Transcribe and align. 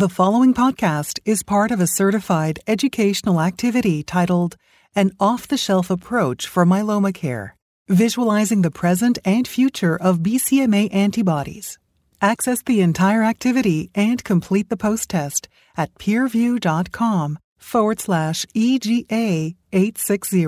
The 0.00 0.08
following 0.08 0.54
podcast 0.54 1.18
is 1.26 1.42
part 1.42 1.70
of 1.70 1.78
a 1.78 1.86
certified 1.86 2.60
educational 2.66 3.38
activity 3.38 4.02
titled 4.02 4.56
An 4.96 5.10
Off 5.20 5.46
the 5.46 5.58
Shelf 5.58 5.90
Approach 5.90 6.46
for 6.46 6.64
Myeloma 6.64 7.12
Care, 7.12 7.54
visualizing 7.86 8.62
the 8.62 8.70
present 8.70 9.18
and 9.26 9.46
future 9.46 9.94
of 9.94 10.20
BCMA 10.20 10.88
antibodies. 10.94 11.78
Access 12.22 12.62
the 12.62 12.80
entire 12.80 13.22
activity 13.22 13.90
and 13.94 14.24
complete 14.24 14.70
the 14.70 14.78
post 14.78 15.10
test 15.10 15.50
at 15.76 15.94
peerview.com 15.96 17.38
forward 17.58 18.00
slash 18.00 18.46
EGA 18.54 19.52
860. 19.70 20.46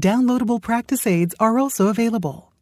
Downloadable 0.00 0.60
practice 0.60 1.06
aids 1.06 1.36
are 1.38 1.60
also 1.60 1.86
available. 1.86 2.52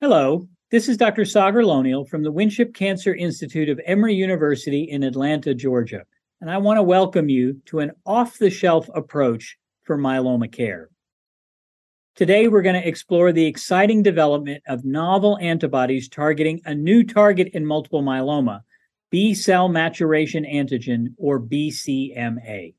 Hello, 0.00 0.46
this 0.70 0.88
is 0.88 0.96
Dr. 0.96 1.24
Sagar 1.24 1.62
Lonial 1.62 2.08
from 2.08 2.22
the 2.22 2.32
Winship 2.32 2.74
Cancer 2.74 3.14
Institute 3.14 3.68
of 3.68 3.80
Emory 3.84 4.14
University 4.14 4.84
in 4.84 5.02
Atlanta, 5.02 5.54
Georgia, 5.54 6.04
and 6.40 6.50
I 6.50 6.58
want 6.58 6.78
to 6.78 6.82
welcome 6.82 7.28
you 7.28 7.60
to 7.66 7.80
an 7.80 7.92
off 8.06 8.38
the 8.38 8.50
shelf 8.50 8.88
approach 8.94 9.56
for 9.82 9.98
myeloma 9.98 10.50
care. 10.50 10.88
Today, 12.16 12.48
we're 12.48 12.62
going 12.62 12.80
to 12.80 12.88
explore 12.88 13.30
the 13.32 13.44
exciting 13.44 14.02
development 14.02 14.62
of 14.66 14.84
novel 14.84 15.36
antibodies 15.38 16.08
targeting 16.08 16.60
a 16.64 16.74
new 16.74 17.04
target 17.04 17.48
in 17.52 17.66
multiple 17.66 18.02
myeloma, 18.02 18.60
B 19.10 19.34
cell 19.34 19.68
maturation 19.68 20.44
antigen, 20.44 21.08
or 21.18 21.40
BCMA. 21.40 22.74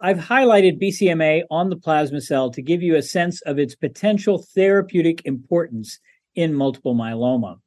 I've 0.00 0.18
highlighted 0.18 0.82
BCMA 0.82 1.42
on 1.50 1.68
the 1.70 1.76
plasma 1.76 2.20
cell 2.20 2.50
to 2.50 2.62
give 2.62 2.82
you 2.82 2.96
a 2.96 3.02
sense 3.02 3.42
of 3.42 3.58
its 3.58 3.74
potential 3.74 4.44
therapeutic 4.54 5.22
importance 5.24 6.00
in 6.40 6.54
multiple 6.54 6.94
myeloma. 6.94 7.58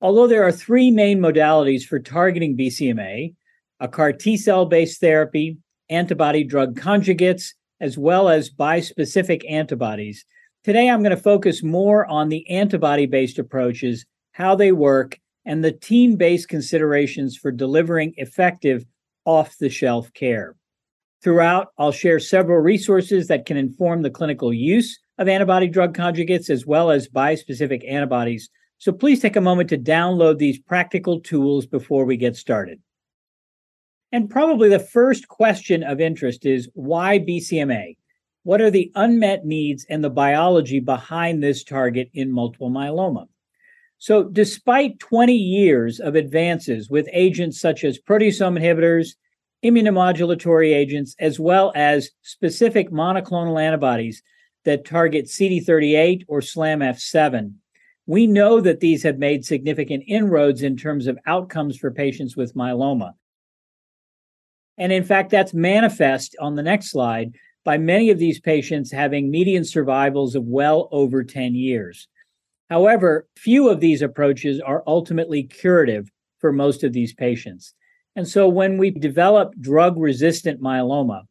Although 0.00 0.26
there 0.26 0.42
are 0.42 0.52
three 0.52 0.90
main 0.90 1.20
modalities 1.20 1.84
for 1.84 1.98
targeting 1.98 2.56
BCMA 2.56 3.34
a 3.80 3.88
CAR 3.88 4.12
T 4.12 4.36
cell 4.36 4.64
based 4.64 5.00
therapy, 5.00 5.58
antibody 5.90 6.44
drug 6.44 6.78
conjugates, 6.78 7.54
as 7.80 7.98
well 7.98 8.28
as 8.28 8.48
bispecific 8.48 9.42
antibodies. 9.50 10.24
Today, 10.62 10.88
I'm 10.88 11.02
going 11.02 11.16
to 11.16 11.20
focus 11.20 11.64
more 11.64 12.06
on 12.06 12.28
the 12.28 12.48
antibody 12.48 13.06
based 13.06 13.40
approaches, 13.40 14.06
how 14.30 14.54
they 14.54 14.70
work, 14.70 15.18
and 15.44 15.64
the 15.64 15.72
team 15.72 16.14
based 16.14 16.48
considerations 16.48 17.36
for 17.36 17.50
delivering 17.50 18.14
effective 18.18 18.84
off 19.24 19.58
the 19.58 19.68
shelf 19.68 20.12
care. 20.14 20.54
Throughout, 21.22 21.68
I'll 21.76 21.92
share 21.92 22.20
several 22.20 22.58
resources 22.58 23.26
that 23.28 23.46
can 23.46 23.56
inform 23.56 24.02
the 24.02 24.10
clinical 24.10 24.52
use 24.52 24.98
of 25.22 25.28
antibody 25.28 25.68
drug 25.68 25.96
conjugates 25.96 26.50
as 26.50 26.66
well 26.66 26.90
as 26.90 27.08
bispecific 27.08 27.90
antibodies. 27.90 28.50
So 28.78 28.92
please 28.92 29.20
take 29.20 29.36
a 29.36 29.40
moment 29.40 29.70
to 29.70 29.78
download 29.78 30.38
these 30.38 30.58
practical 30.58 31.20
tools 31.20 31.64
before 31.64 32.04
we 32.04 32.16
get 32.16 32.36
started. 32.36 32.80
And 34.10 34.28
probably 34.28 34.68
the 34.68 34.78
first 34.78 35.28
question 35.28 35.82
of 35.82 36.00
interest 36.00 36.44
is 36.44 36.68
why 36.74 37.20
BCMA? 37.20 37.96
What 38.42 38.60
are 38.60 38.70
the 38.70 38.90
unmet 38.96 39.46
needs 39.46 39.86
and 39.88 40.02
the 40.02 40.10
biology 40.10 40.80
behind 40.80 41.42
this 41.42 41.62
target 41.62 42.10
in 42.12 42.32
multiple 42.32 42.70
myeloma? 42.70 43.28
So, 43.98 44.24
despite 44.24 44.98
20 44.98 45.32
years 45.32 46.00
of 46.00 46.16
advances 46.16 46.90
with 46.90 47.08
agents 47.12 47.60
such 47.60 47.84
as 47.84 48.00
proteasome 48.00 48.58
inhibitors, 48.58 49.14
immunomodulatory 49.64 50.74
agents, 50.74 51.14
as 51.20 51.38
well 51.38 51.72
as 51.76 52.10
specific 52.22 52.90
monoclonal 52.90 53.62
antibodies 53.62 54.20
that 54.64 54.84
target 54.84 55.26
CD38 55.26 56.24
or 56.28 56.40
SLAMF7. 56.40 57.54
We 58.06 58.26
know 58.26 58.60
that 58.60 58.80
these 58.80 59.02
have 59.02 59.18
made 59.18 59.44
significant 59.44 60.04
inroads 60.06 60.62
in 60.62 60.76
terms 60.76 61.06
of 61.06 61.18
outcomes 61.26 61.76
for 61.76 61.90
patients 61.90 62.36
with 62.36 62.54
myeloma. 62.54 63.14
And 64.78 64.92
in 64.92 65.04
fact, 65.04 65.30
that's 65.30 65.54
manifest 65.54 66.34
on 66.40 66.54
the 66.54 66.62
next 66.62 66.90
slide 66.90 67.34
by 67.64 67.78
many 67.78 68.10
of 68.10 68.18
these 68.18 68.40
patients 68.40 68.90
having 68.90 69.30
median 69.30 69.64
survivals 69.64 70.34
of 70.34 70.44
well 70.44 70.88
over 70.90 71.22
10 71.22 71.54
years. 71.54 72.08
However, 72.68 73.28
few 73.36 73.68
of 73.68 73.80
these 73.80 74.02
approaches 74.02 74.60
are 74.60 74.82
ultimately 74.86 75.44
curative 75.44 76.10
for 76.38 76.52
most 76.52 76.82
of 76.82 76.92
these 76.92 77.14
patients. 77.14 77.74
And 78.16 78.26
so 78.26 78.48
when 78.48 78.78
we 78.78 78.90
develop 78.90 79.54
drug 79.60 79.96
resistant 79.96 80.60
myeloma, 80.60 81.22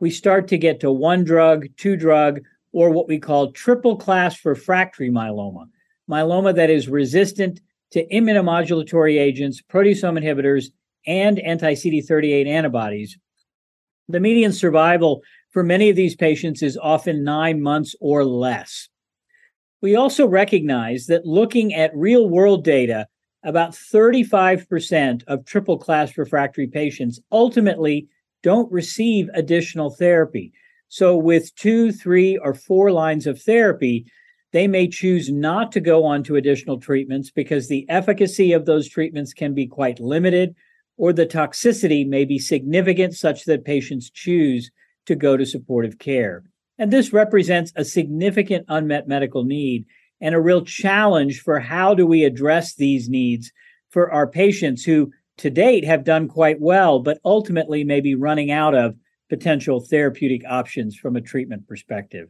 we 0.00 0.10
start 0.10 0.48
to 0.48 0.58
get 0.58 0.80
to 0.80 0.92
one 0.92 1.24
drug, 1.24 1.66
two 1.76 1.96
drug, 1.96 2.40
or 2.72 2.90
what 2.90 3.08
we 3.08 3.18
call 3.18 3.52
triple 3.52 3.96
class 3.96 4.44
refractory 4.44 5.10
myeloma, 5.10 5.66
myeloma 6.10 6.54
that 6.54 6.70
is 6.70 6.88
resistant 6.88 7.60
to 7.90 8.06
immunomodulatory 8.08 9.20
agents, 9.20 9.62
proteasome 9.62 10.18
inhibitors, 10.22 10.66
and 11.06 11.38
anti 11.40 11.74
CD38 11.74 12.46
antibodies. 12.46 13.18
The 14.08 14.20
median 14.20 14.52
survival 14.52 15.22
for 15.50 15.62
many 15.62 15.90
of 15.90 15.96
these 15.96 16.16
patients 16.16 16.62
is 16.62 16.78
often 16.80 17.24
nine 17.24 17.60
months 17.60 17.94
or 18.00 18.24
less. 18.24 18.88
We 19.80 19.96
also 19.96 20.26
recognize 20.26 21.06
that 21.06 21.26
looking 21.26 21.74
at 21.74 21.94
real 21.94 22.28
world 22.28 22.64
data, 22.64 23.06
about 23.44 23.72
35% 23.72 25.24
of 25.26 25.44
triple 25.44 25.76
class 25.76 26.16
refractory 26.16 26.68
patients 26.68 27.20
ultimately 27.32 28.08
don't 28.42 28.70
receive 28.72 29.28
additional 29.34 29.90
therapy. 29.90 30.52
So, 30.92 31.16
with 31.16 31.54
two, 31.54 31.90
three, 31.90 32.36
or 32.36 32.52
four 32.52 32.92
lines 32.92 33.26
of 33.26 33.40
therapy, 33.40 34.04
they 34.52 34.68
may 34.68 34.88
choose 34.88 35.32
not 35.32 35.72
to 35.72 35.80
go 35.80 36.04
on 36.04 36.22
to 36.24 36.36
additional 36.36 36.78
treatments 36.78 37.30
because 37.30 37.66
the 37.66 37.88
efficacy 37.88 38.52
of 38.52 38.66
those 38.66 38.90
treatments 38.90 39.32
can 39.32 39.54
be 39.54 39.66
quite 39.66 40.00
limited, 40.00 40.54
or 40.98 41.14
the 41.14 41.24
toxicity 41.24 42.06
may 42.06 42.26
be 42.26 42.38
significant 42.38 43.14
such 43.14 43.46
that 43.46 43.64
patients 43.64 44.10
choose 44.10 44.70
to 45.06 45.14
go 45.14 45.34
to 45.34 45.46
supportive 45.46 45.98
care. 45.98 46.44
And 46.76 46.92
this 46.92 47.10
represents 47.10 47.72
a 47.74 47.86
significant 47.86 48.66
unmet 48.68 49.08
medical 49.08 49.44
need 49.44 49.86
and 50.20 50.34
a 50.34 50.40
real 50.42 50.62
challenge 50.62 51.40
for 51.40 51.58
how 51.58 51.94
do 51.94 52.06
we 52.06 52.22
address 52.22 52.74
these 52.74 53.08
needs 53.08 53.50
for 53.88 54.12
our 54.12 54.26
patients 54.26 54.84
who 54.84 55.10
to 55.38 55.48
date 55.48 55.86
have 55.86 56.04
done 56.04 56.28
quite 56.28 56.60
well, 56.60 56.98
but 56.98 57.18
ultimately 57.24 57.82
may 57.82 58.02
be 58.02 58.14
running 58.14 58.50
out 58.50 58.74
of 58.74 58.94
potential 59.32 59.80
therapeutic 59.80 60.42
options 60.46 60.94
from 60.94 61.16
a 61.16 61.20
treatment 61.22 61.66
perspective. 61.66 62.28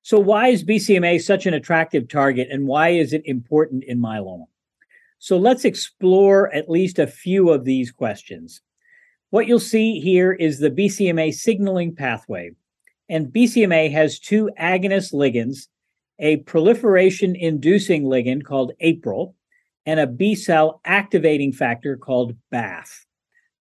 So, 0.00 0.18
why 0.18 0.48
is 0.48 0.64
BCMA 0.64 1.20
such 1.20 1.44
an 1.44 1.52
attractive 1.52 2.08
target 2.08 2.48
and 2.50 2.66
why 2.66 2.88
is 2.92 3.12
it 3.12 3.20
important 3.26 3.84
in 3.84 4.00
myeloma? 4.00 4.46
So, 5.18 5.36
let's 5.36 5.66
explore 5.66 6.50
at 6.54 6.70
least 6.70 6.98
a 6.98 7.06
few 7.06 7.50
of 7.50 7.66
these 7.66 7.92
questions. 7.92 8.62
What 9.28 9.46
you'll 9.46 9.60
see 9.60 10.00
here 10.00 10.32
is 10.32 10.58
the 10.58 10.70
BCMA 10.70 11.34
signaling 11.34 11.94
pathway. 11.94 12.52
And 13.10 13.26
BCMA 13.26 13.92
has 13.92 14.18
two 14.18 14.48
agonist 14.58 15.12
ligands 15.12 15.68
a 16.18 16.38
proliferation 16.38 17.36
inducing 17.36 18.04
ligand 18.04 18.44
called 18.44 18.72
APRIL 18.80 19.34
and 19.84 20.00
a 20.00 20.06
B 20.06 20.34
cell 20.34 20.80
activating 20.86 21.52
factor 21.52 21.98
called 21.98 22.34
BAFF. 22.50 23.04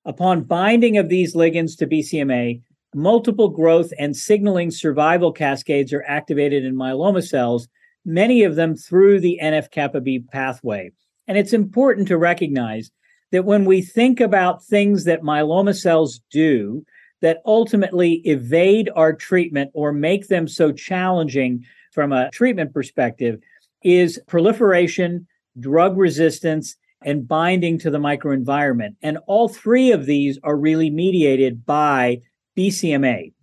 Upon 0.07 0.43
binding 0.43 0.97
of 0.97 1.09
these 1.09 1.35
ligands 1.35 1.77
to 1.77 1.85
BCMA, 1.85 2.61
multiple 2.95 3.49
growth 3.49 3.91
and 3.99 4.15
signaling 4.15 4.71
survival 4.71 5.33
cascades 5.33 5.91
are 5.91 6.05
activated 6.07 6.63
in 6.63 6.77
myeloma 6.77 7.21
cells, 7.21 7.67
many 8.05 8.43
of 8.43 8.55
them 8.55 8.73
through 8.73 9.19
the 9.19 9.37
NF 9.43 9.69
kappa 9.69 9.99
B 9.99 10.19
pathway. 10.19 10.91
And 11.27 11.37
it's 11.37 11.51
important 11.51 12.07
to 12.07 12.17
recognize 12.17 12.89
that 13.33 13.43
when 13.43 13.65
we 13.65 13.81
think 13.81 14.21
about 14.21 14.63
things 14.63 15.03
that 15.03 15.23
myeloma 15.23 15.75
cells 15.75 16.21
do 16.31 16.85
that 17.21 17.41
ultimately 17.45 18.21
evade 18.23 18.89
our 18.95 19.11
treatment 19.11 19.71
or 19.73 19.91
make 19.91 20.29
them 20.29 20.47
so 20.47 20.71
challenging 20.71 21.65
from 21.91 22.13
a 22.13 22.29
treatment 22.31 22.73
perspective, 22.73 23.41
is 23.83 24.21
proliferation, 24.25 25.27
drug 25.59 25.97
resistance, 25.97 26.77
and 27.03 27.27
binding 27.27 27.77
to 27.79 27.89
the 27.89 27.99
microenvironment. 27.99 28.95
And 29.01 29.19
all 29.27 29.47
three 29.47 29.91
of 29.91 30.05
these 30.05 30.39
are 30.43 30.57
really 30.57 30.89
mediated 30.89 31.65
by 31.65 32.21
BCMA. 32.57 33.33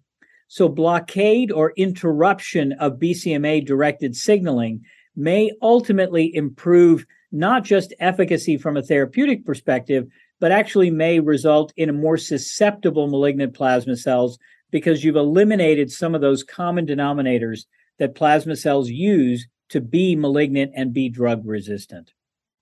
So, 0.48 0.68
blockade 0.68 1.50
or 1.50 1.72
interruption 1.76 2.72
of 2.72 2.98
BCMA 2.98 3.64
directed 3.64 4.16
signaling 4.16 4.82
may 5.16 5.52
ultimately 5.62 6.34
improve 6.34 7.06
not 7.32 7.64
just 7.64 7.94
efficacy 7.98 8.56
from 8.56 8.76
a 8.76 8.82
therapeutic 8.82 9.44
perspective, 9.44 10.06
but 10.40 10.52
actually 10.52 10.90
may 10.90 11.20
result 11.20 11.72
in 11.76 11.88
a 11.88 11.92
more 11.92 12.16
susceptible 12.16 13.08
malignant 13.08 13.54
plasma 13.54 13.96
cells 13.96 14.38
because 14.70 15.04
you've 15.04 15.16
eliminated 15.16 15.90
some 15.90 16.14
of 16.14 16.20
those 16.20 16.42
common 16.42 16.86
denominators 16.86 17.66
that 17.98 18.14
plasma 18.14 18.56
cells 18.56 18.90
use 18.90 19.46
to 19.68 19.80
be 19.80 20.14
malignant 20.16 20.72
and 20.74 20.92
be 20.92 21.08
drug 21.08 21.42
resistant. 21.44 22.12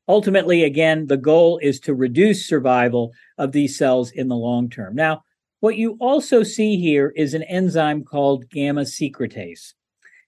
Ultimately, 0.09 0.65
again, 0.65 1.07
the 1.07 1.17
goal 1.17 1.59
is 1.59 1.79
to 1.81 1.95
reduce 1.95 2.47
survival 2.47 3.13
of 3.39 3.53
these 3.53 3.79
cells 3.79 4.11
in 4.11 4.29
the 4.29 4.37
long 4.37 4.69
term. 4.69 4.95
Now, 4.95 5.23
what 5.61 5.77
you 5.77 5.97
also 6.01 6.43
see 6.43 6.77
here 6.77 7.13
is 7.15 7.35
an 7.35 7.45
enzyme 7.45 8.03
called 8.03 8.51
gamma 8.51 8.83
secretase. 8.83 9.75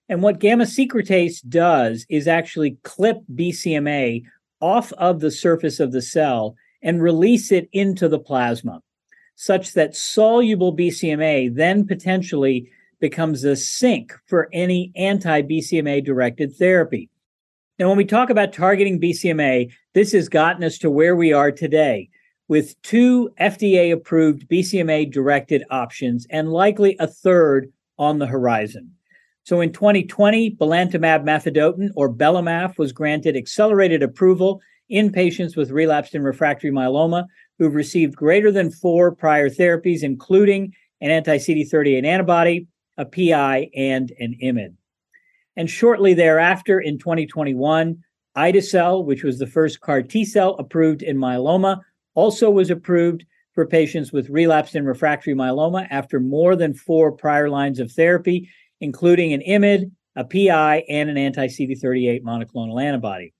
And 0.08 0.22
what 0.22 0.38
gamma 0.38 0.64
secretase 0.64 1.46
does 1.48 2.06
is 2.08 2.28
actually 2.28 2.78
clip 2.84 3.18
BCMA 3.34 4.22
off 4.60 4.92
of 4.92 5.20
the 5.20 5.30
surface 5.30 5.80
of 5.80 5.92
the 5.92 6.02
cell 6.02 6.54
and 6.82 7.02
release 7.02 7.50
it 7.50 7.68
into 7.72 8.08
the 8.08 8.18
plasma, 8.18 8.80
such 9.34 9.72
that 9.72 9.96
soluble 9.96 10.76
BCMA 10.76 11.54
then 11.54 11.86
potentially 11.86 12.70
becomes 13.00 13.42
a 13.42 13.56
sink 13.56 14.12
for 14.26 14.48
any 14.52 14.92
anti 14.94 15.42
BCMA 15.42 16.04
directed 16.04 16.54
therapy. 16.54 17.10
Now, 17.76 17.88
when 17.88 17.96
we 17.96 18.04
talk 18.04 18.30
about 18.30 18.52
targeting 18.52 19.00
BCMA, 19.00 19.72
this 19.94 20.12
has 20.12 20.28
gotten 20.28 20.62
us 20.62 20.78
to 20.78 20.90
where 20.90 21.16
we 21.16 21.32
are 21.32 21.50
today 21.50 22.08
with 22.46 22.80
two 22.82 23.30
FDA 23.40 23.92
approved 23.92 24.48
BCMA 24.48 25.10
directed 25.10 25.64
options 25.70 26.24
and 26.30 26.52
likely 26.52 26.96
a 27.00 27.08
third 27.08 27.72
on 27.98 28.20
the 28.20 28.26
horizon. 28.26 28.92
So 29.42 29.60
in 29.60 29.72
2020, 29.72 30.52
belantamab 30.52 31.24
mafodotin 31.24 31.90
or 31.96 32.12
Belamaf 32.12 32.78
was 32.78 32.92
granted 32.92 33.36
accelerated 33.36 34.04
approval 34.04 34.60
in 34.88 35.10
patients 35.10 35.56
with 35.56 35.72
relapsed 35.72 36.14
and 36.14 36.24
refractory 36.24 36.70
myeloma 36.70 37.26
who've 37.58 37.74
received 37.74 38.14
greater 38.14 38.52
than 38.52 38.70
four 38.70 39.10
prior 39.10 39.50
therapies, 39.50 40.04
including 40.04 40.72
an 41.00 41.10
anti 41.10 41.38
CD38 41.38 42.04
antibody, 42.04 42.68
a 42.98 43.04
PI, 43.04 43.68
and 43.74 44.12
an 44.20 44.36
IMiD. 44.40 44.74
And 45.56 45.70
shortly 45.70 46.14
thereafter, 46.14 46.80
in 46.80 46.98
2021, 46.98 47.98
ide-cel, 48.34 49.04
which 49.04 49.22
was 49.22 49.38
the 49.38 49.46
first 49.46 49.80
CAR 49.80 50.02
T 50.02 50.24
cell 50.24 50.56
approved 50.58 51.02
in 51.02 51.16
myeloma, 51.16 51.80
also 52.14 52.50
was 52.50 52.70
approved 52.70 53.24
for 53.52 53.66
patients 53.66 54.12
with 54.12 54.30
relapsed 54.30 54.74
and 54.74 54.86
refractory 54.86 55.34
myeloma 55.34 55.86
after 55.90 56.18
more 56.18 56.56
than 56.56 56.74
four 56.74 57.12
prior 57.12 57.48
lines 57.48 57.78
of 57.78 57.92
therapy, 57.92 58.50
including 58.80 59.32
an 59.32 59.42
IMiD, 59.48 59.90
a 60.16 60.24
PI, 60.24 60.84
and 60.88 61.08
an 61.08 61.16
anti 61.16 61.46
CD38 61.46 62.22
monoclonal 62.22 62.82
antibody. 62.82 63.32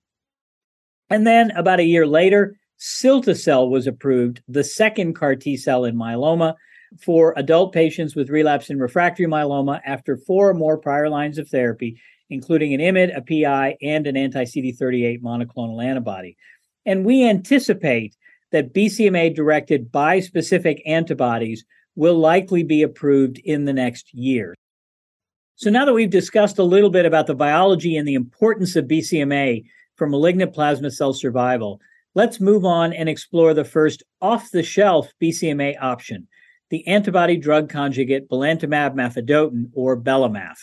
And 1.10 1.26
then 1.26 1.50
about 1.52 1.81
a 1.81 1.84
year 1.84 2.06
later, 2.06 2.56
cilta-cel 2.78 3.69
was 3.69 3.87
approved, 3.87 4.43
the 4.49 4.64
second 4.64 5.14
CAR 5.14 5.37
T 5.37 5.56
cell 5.56 5.84
in 5.84 5.96
myeloma, 5.96 6.55
for 7.00 7.35
adult 7.37 7.73
patients 7.73 8.14
with 8.14 8.31
relapsed 8.31 8.70
and 8.70 8.81
refractory 8.81 9.26
myeloma 9.26 9.81
after 9.85 10.17
four 10.17 10.50
or 10.50 10.55
more 10.55 10.79
prior 10.79 11.08
lines 11.08 11.38
of 11.38 11.49
therapy, 11.49 12.00
including 12.31 12.75
an 12.75 12.81
IMiD, 12.81 13.17
a 13.17 13.23
PI, 13.23 13.76
and 13.82 14.06
an 14.06 14.17
anti 14.17 14.44
CD38 14.44 15.23
monoclonal 15.23 15.85
antibody. 15.85 16.37
And 16.87 17.05
we 17.05 17.29
anticipate 17.29 18.17
that 18.52 18.73
BCMA 18.73 19.35
directed 19.35 19.91
bispecific 19.91 20.81
antibodies 20.87 21.64
will 21.96 22.19
likely 22.19 22.62
be 22.62 22.82
approved 22.82 23.38
in 23.38 23.64
the 23.64 23.73
next 23.73 24.12
year. 24.12 24.55
So 25.56 25.70
now 25.70 25.85
that 25.85 25.93
we've 25.93 26.11
discussed 26.11 26.58
a 26.58 26.64
little 26.64 26.91
bit 26.91 27.06
about 27.06 27.26
the 27.26 27.35
biology 27.35 27.96
and 27.96 28.06
the 28.06 28.14
importance 28.14 28.75
of 28.76 28.87
BCMA 28.87 29.64
for 29.96 30.08
malignant 30.08 30.52
plasma 30.52 30.91
cell 30.91 31.12
survival, 31.12 31.81
let's 32.14 32.41
move 32.41 32.64
on 32.64 32.93
and 32.93 33.08
explore 33.08 33.55
the 33.55 33.64
first 33.64 34.02
off 34.20 34.50
the 34.50 34.64
shelf 34.64 35.12
BCMA 35.23 35.76
option, 35.81 36.26
the 36.70 36.87
antibody 36.87 37.37
drug 37.37 37.69
conjugate 37.69 38.28
belantamab 38.28 38.94
mafodotin 38.94 39.70
or 39.75 40.00
Belamaf. 40.00 40.56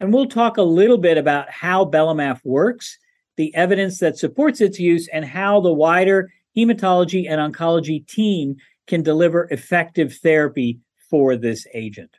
And 0.00 0.12
we'll 0.12 0.28
talk 0.28 0.56
a 0.56 0.62
little 0.62 0.98
bit 0.98 1.16
about 1.18 1.50
how 1.50 1.84
Belamaf 1.84 2.40
works, 2.44 2.98
the 3.36 3.54
evidence 3.54 3.98
that 4.00 4.18
supports 4.18 4.60
its 4.60 4.78
use, 4.78 5.08
and 5.08 5.24
how 5.24 5.60
the 5.60 5.72
wider 5.72 6.30
hematology 6.56 7.28
and 7.28 7.40
oncology 7.40 8.06
team 8.06 8.56
can 8.86 9.02
deliver 9.02 9.48
effective 9.50 10.16
therapy 10.16 10.80
for 11.10 11.36
this 11.36 11.66
agent. 11.74 12.10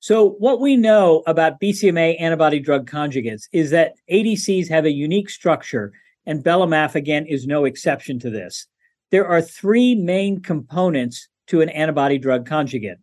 So, 0.00 0.30
what 0.38 0.60
we 0.60 0.76
know 0.76 1.22
about 1.26 1.60
BCMA 1.60 2.20
antibody 2.20 2.60
drug 2.60 2.88
conjugates 2.88 3.48
is 3.52 3.70
that 3.70 3.94
ADCs 4.10 4.68
have 4.68 4.84
a 4.84 4.92
unique 4.92 5.28
structure, 5.28 5.92
and 6.24 6.44
Belamaf, 6.44 6.94
again, 6.94 7.26
is 7.26 7.46
no 7.46 7.64
exception 7.64 8.18
to 8.20 8.30
this. 8.30 8.66
There 9.10 9.26
are 9.26 9.42
three 9.42 9.94
main 9.94 10.40
components 10.40 11.28
to 11.48 11.60
an 11.60 11.68
antibody 11.70 12.18
drug 12.18 12.46
conjugate. 12.46 12.98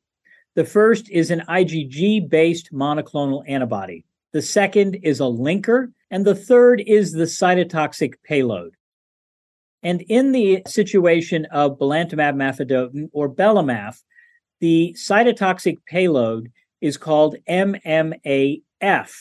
The 0.56 0.65
first 0.65 1.09
is 1.09 1.31
an 1.31 1.44
IgG 1.50 2.30
based 2.30 2.71
monoclonal 2.74 3.44
antibody. 3.47 4.06
The 4.31 4.42
second 4.42 4.95
is 5.03 5.19
a 5.19 5.24
linker, 5.24 5.92
and 6.09 6.25
the 6.25 6.36
third 6.36 6.81
is 6.86 7.12
the 7.12 7.24
cytotoxic 7.24 8.13
payload. 8.24 8.75
And 9.83 10.01
in 10.01 10.31
the 10.31 10.63
situation 10.68 11.45
of 11.51 11.77
belantamab 11.77 12.36
mafodotin 12.36 13.09
or 13.13 13.30
Belamaf, 13.30 14.01
the 14.59 14.95
cytotoxic 14.98 15.77
payload 15.86 16.51
is 16.81 16.98
called 16.98 17.36
MMAF, 17.48 19.12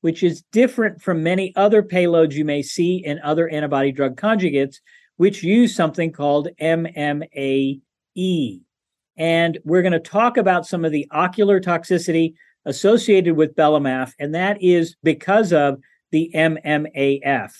which 0.00 0.22
is 0.22 0.42
different 0.52 1.00
from 1.00 1.22
many 1.22 1.54
other 1.56 1.82
payloads 1.82 2.34
you 2.34 2.44
may 2.44 2.62
see 2.62 2.96
in 2.96 3.20
other 3.20 3.48
antibody 3.48 3.92
drug 3.92 4.16
conjugates, 4.16 4.80
which 5.16 5.42
use 5.42 5.74
something 5.74 6.12
called 6.12 6.48
MMAE. 6.60 7.80
And 8.16 9.58
we're 9.64 9.82
going 9.82 9.92
to 9.92 10.00
talk 10.00 10.36
about 10.36 10.66
some 10.66 10.84
of 10.84 10.92
the 10.92 11.06
ocular 11.10 11.60
toxicity 11.60 12.34
associated 12.64 13.36
with 13.36 13.56
Belamaf, 13.56 14.12
and 14.18 14.34
that 14.34 14.62
is 14.62 14.96
because 15.02 15.52
of 15.52 15.78
the 16.10 16.30
MMAF 16.34 17.52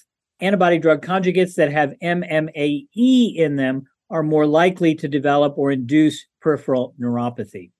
antibody 0.43 0.79
drug 0.79 1.03
conjugates 1.03 1.55
that 1.55 1.73
have 1.73 1.95
MMAE 2.03 3.37
in 3.37 3.57
them 3.57 3.85
are 4.11 4.23
more 4.23 4.47
likely 4.47 4.95
to 4.97 5.09
develop 5.09 5.57
or 5.57 5.71
induce 5.71 6.27
peripheral 6.41 6.95
neuropathy. 7.01 7.71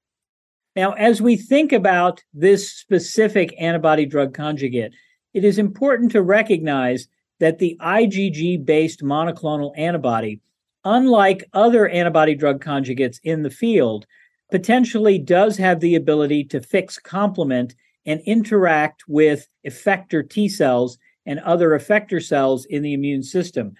Now, 0.75 0.93
as 0.93 1.21
we 1.21 1.37
think 1.37 1.73
about 1.73 2.23
this 2.33 2.73
specific 2.73 3.55
antibody 3.61 4.07
drug 4.07 4.33
conjugate, 4.33 4.95
it 5.35 5.45
is 5.45 5.59
important 5.59 6.13
to 6.13 6.23
recognize 6.23 7.09
that 7.41 7.59
the 7.59 7.77
IgG 7.81 8.65
based 8.65 9.03
monoclonal 9.03 9.73
antibody, 9.77 10.41
unlike 10.85 11.45
other 11.53 11.89
antibody 11.89 12.35
drug 12.35 12.63
conjugates 12.63 13.19
in 13.23 13.43
the 13.43 13.51
field, 13.51 14.07
potentially 14.51 15.19
does 15.19 15.57
have 15.57 15.81
the 15.81 15.95
ability 15.95 16.45
to 16.45 16.61
fix 16.61 16.99
complement 16.99 17.75
and 18.07 18.21
interact 18.27 19.05
with 19.09 19.49
effector 19.67 20.29
T 20.29 20.49
cells 20.49 20.99
and 21.27 21.39
other 21.41 21.71
effector 21.71 22.23
cells 22.23 22.65
in 22.67 22.83
the 22.83 22.95
immune 22.95 23.23
system, 23.23 23.75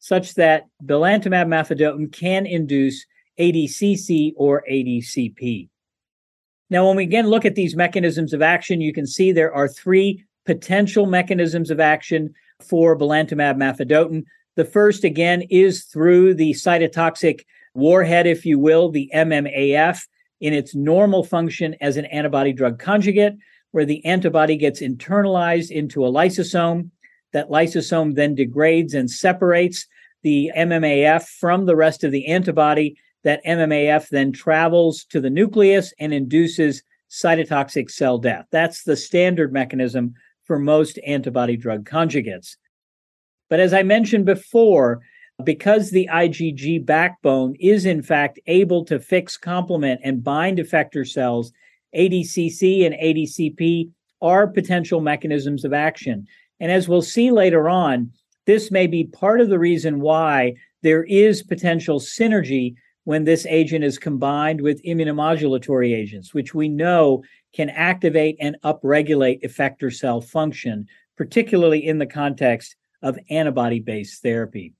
such 0.00 0.34
that 0.34 0.66
belantamab 0.84 1.46
mafodotin 1.46 2.12
can 2.12 2.46
induce 2.46 3.06
ADCC 3.38 4.32
or 4.36 4.64
ADCP. 4.70 5.68
Now, 6.70 6.86
when 6.86 6.96
we 6.96 7.04
again 7.04 7.28
look 7.28 7.44
at 7.44 7.54
these 7.54 7.76
mechanisms 7.76 8.32
of 8.32 8.42
action, 8.42 8.80
you 8.80 8.92
can 8.92 9.06
see 9.06 9.32
there 9.32 9.54
are 9.54 9.68
three 9.68 10.24
potential 10.44 11.06
mechanisms 11.06 11.70
of 11.70 11.80
action 11.80 12.34
for 12.60 12.98
belantamab 12.98 13.56
mafodotin. 13.56 14.24
The 14.58 14.64
first, 14.64 15.04
again, 15.04 15.42
is 15.50 15.84
through 15.84 16.34
the 16.34 16.50
cytotoxic 16.50 17.42
warhead, 17.74 18.26
if 18.26 18.44
you 18.44 18.58
will, 18.58 18.90
the 18.90 19.08
MMAF, 19.14 20.00
in 20.40 20.52
its 20.52 20.74
normal 20.74 21.22
function 21.22 21.76
as 21.80 21.96
an 21.96 22.06
antibody 22.06 22.52
drug 22.52 22.80
conjugate 22.80 23.34
where 23.70 23.84
the 23.84 24.04
antibody 24.04 24.56
gets 24.56 24.80
internalized 24.80 25.70
into 25.70 26.04
a 26.04 26.10
lysosome. 26.10 26.90
That 27.32 27.50
lysosome 27.50 28.16
then 28.16 28.34
degrades 28.34 28.94
and 28.94 29.08
separates 29.08 29.86
the 30.24 30.50
MMAF 30.56 31.28
from 31.38 31.66
the 31.66 31.76
rest 31.76 32.02
of 32.02 32.10
the 32.10 32.26
antibody. 32.26 32.98
That 33.22 33.44
MMAF 33.44 34.08
then 34.08 34.32
travels 34.32 35.04
to 35.10 35.20
the 35.20 35.30
nucleus 35.30 35.94
and 36.00 36.12
induces 36.12 36.82
cytotoxic 37.08 37.92
cell 37.92 38.18
death. 38.18 38.46
That's 38.50 38.82
the 38.82 38.96
standard 38.96 39.52
mechanism 39.52 40.14
for 40.42 40.58
most 40.58 40.98
antibody 41.06 41.56
drug 41.56 41.88
conjugates. 41.88 42.56
But 43.48 43.60
as 43.60 43.72
I 43.72 43.82
mentioned 43.82 44.24
before, 44.24 45.00
because 45.44 45.90
the 45.90 46.08
IgG 46.12 46.84
backbone 46.84 47.54
is 47.60 47.86
in 47.86 48.02
fact 48.02 48.40
able 48.46 48.84
to 48.86 48.98
fix 48.98 49.36
complement 49.36 50.00
and 50.02 50.24
bind 50.24 50.58
effector 50.58 51.06
cells 51.06 51.52
ADCC 51.94 52.84
and 52.84 52.94
ADCP 52.94 53.90
are 54.20 54.46
potential 54.46 55.00
mechanisms 55.00 55.64
of 55.64 55.72
action. 55.72 56.26
And 56.60 56.72
as 56.72 56.88
we'll 56.88 57.02
see 57.02 57.30
later 57.30 57.68
on, 57.68 58.10
this 58.46 58.70
may 58.70 58.86
be 58.86 59.04
part 59.04 59.40
of 59.40 59.48
the 59.48 59.58
reason 59.58 60.00
why 60.00 60.54
there 60.82 61.04
is 61.04 61.42
potential 61.42 62.00
synergy 62.00 62.74
when 63.04 63.24
this 63.24 63.46
agent 63.46 63.84
is 63.84 63.98
combined 63.98 64.60
with 64.60 64.82
immunomodulatory 64.84 65.94
agents, 65.94 66.34
which 66.34 66.54
we 66.54 66.68
know 66.68 67.22
can 67.54 67.70
activate 67.70 68.36
and 68.40 68.56
upregulate 68.64 69.42
effector 69.42 69.92
cell 69.92 70.20
function, 70.20 70.86
particularly 71.16 71.86
in 71.86 71.98
the 71.98 72.06
context 72.06 72.76
of 73.02 73.18
antibody 73.30 73.80
based 73.80 74.22
therapy. 74.22 74.74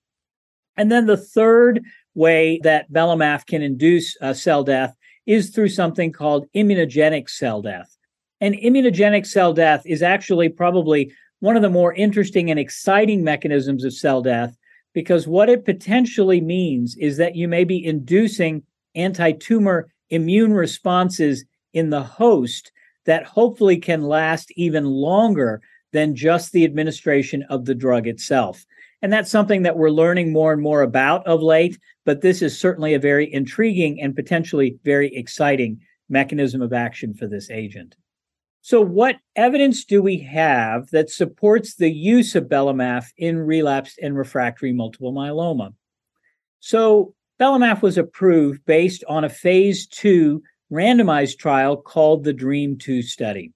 And 0.77 0.91
then 0.93 1.07
the 1.07 1.17
third 1.17 1.83
way 2.15 2.61
that 2.63 2.91
Belamaf 2.91 3.47
can 3.47 3.63
induce 3.63 4.17
uh, 4.21 4.33
cell 4.33 4.65
death 4.65 4.95
is 5.27 5.51
through 5.51 5.69
something 5.69 6.13
called 6.13 6.47
immunogenic 6.55 7.29
cell 7.29 7.63
death. 7.63 7.97
And 8.41 8.55
immunogenic 8.55 9.27
cell 9.27 9.53
death 9.53 9.83
is 9.85 10.03
actually 10.03 10.49
probably 10.49 11.13
one 11.41 11.57
of 11.57 11.63
the 11.63 11.69
more 11.69 11.95
interesting 11.95 12.51
and 12.51 12.59
exciting 12.59 13.23
mechanisms 13.23 13.85
of 13.85 13.93
cell 13.93 14.23
death 14.23 14.57
because 14.95 15.29
what 15.29 15.49
it 15.49 15.65
potentially 15.65 16.41
means 16.41 16.97
is 16.97 17.17
that 17.19 17.37
you 17.37 17.47
may 17.47 17.65
be 17.65 17.85
inducing 17.85 18.63
anti 18.95 19.33
tumor 19.33 19.93
immune 20.11 20.53
responses 20.53 21.45
in 21.73 21.91
the 21.91 22.03
host 22.03 22.73
that 23.05 23.25
hopefully 23.25 23.77
can 23.77 24.03
last 24.03 24.51
even 24.57 24.85
longer 24.85 25.61
than 25.93 26.15
just 26.15 26.53
the 26.53 26.65
administration 26.65 27.45
of 27.45 27.65
the 27.65 27.75
drug 27.75 28.07
itself. 28.07 28.65
And 29.01 29.13
that's 29.13 29.31
something 29.31 29.63
that 29.63 29.77
we're 29.77 29.91
learning 29.91 30.33
more 30.33 30.53
and 30.53 30.61
more 30.61 30.83
about 30.83 31.27
of 31.27 31.43
late, 31.43 31.79
but 32.05 32.21
this 32.21 32.43
is 32.43 32.59
certainly 32.59 32.95
a 32.95 32.99
very 32.99 33.33
intriguing 33.33 34.01
and 34.01 34.15
potentially 34.15 34.79
very 34.85 35.15
exciting 35.15 35.81
mechanism 36.09 36.63
of 36.63 36.73
action 36.73 37.15
for 37.15 37.27
this 37.27 37.51
agent. 37.51 37.95
So, 38.61 38.81
what 38.81 39.17
evidence 39.37 39.85
do 39.85 40.03
we 40.03 40.19
have 40.21 40.91
that 40.91 41.11
supports 41.11 41.77
the 41.77 41.91
use 41.91 42.35
of 42.35 42.49
belamaf 42.49 43.07
in 43.17 43.39
relapsed 43.39 43.99
and 44.03 44.19
refractory 44.19 44.73
multiple 44.73 45.13
myeloma? 45.13 45.75
So, 46.61 47.15
belamaf 47.41 47.83
was 47.83 47.97
approved 47.97 48.65
based 48.67 49.05
on 49.09 49.25
a 49.25 49.29
phase 49.31 49.87
two 49.87 50.43
randomized 50.73 51.39
trial 51.39 51.77
called 51.77 52.25
the 52.25 52.33
DREAM 52.33 52.79
2 52.79 53.03
study. 53.03 53.53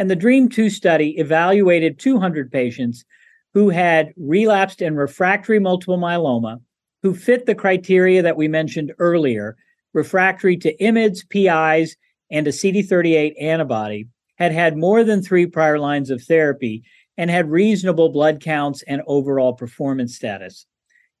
And 0.00 0.10
the 0.10 0.16
DREAM 0.16 0.48
2 0.48 0.70
study 0.70 1.18
evaluated 1.18 1.98
200 1.98 2.50
patients 2.50 3.04
who 3.52 3.68
had 3.68 4.14
relapsed 4.16 4.80
and 4.80 4.96
refractory 4.96 5.58
multiple 5.58 5.98
myeloma 5.98 6.62
who 7.02 7.14
fit 7.14 7.44
the 7.44 7.54
criteria 7.54 8.22
that 8.22 8.38
we 8.38 8.48
mentioned 8.48 8.94
earlier 8.98 9.58
refractory 9.92 10.56
to 10.56 10.74
IMiDs, 10.78 11.28
PIs, 11.28 11.96
and 12.30 12.46
a 12.46 12.50
CD38 12.50 13.34
antibody, 13.38 14.08
had 14.36 14.52
had 14.52 14.78
more 14.78 15.04
than 15.04 15.20
three 15.20 15.44
prior 15.44 15.78
lines 15.78 16.08
of 16.08 16.22
therapy, 16.22 16.82
and 17.18 17.28
had 17.28 17.50
reasonable 17.50 18.08
blood 18.08 18.40
counts 18.40 18.82
and 18.84 19.02
overall 19.06 19.52
performance 19.52 20.16
status. 20.16 20.64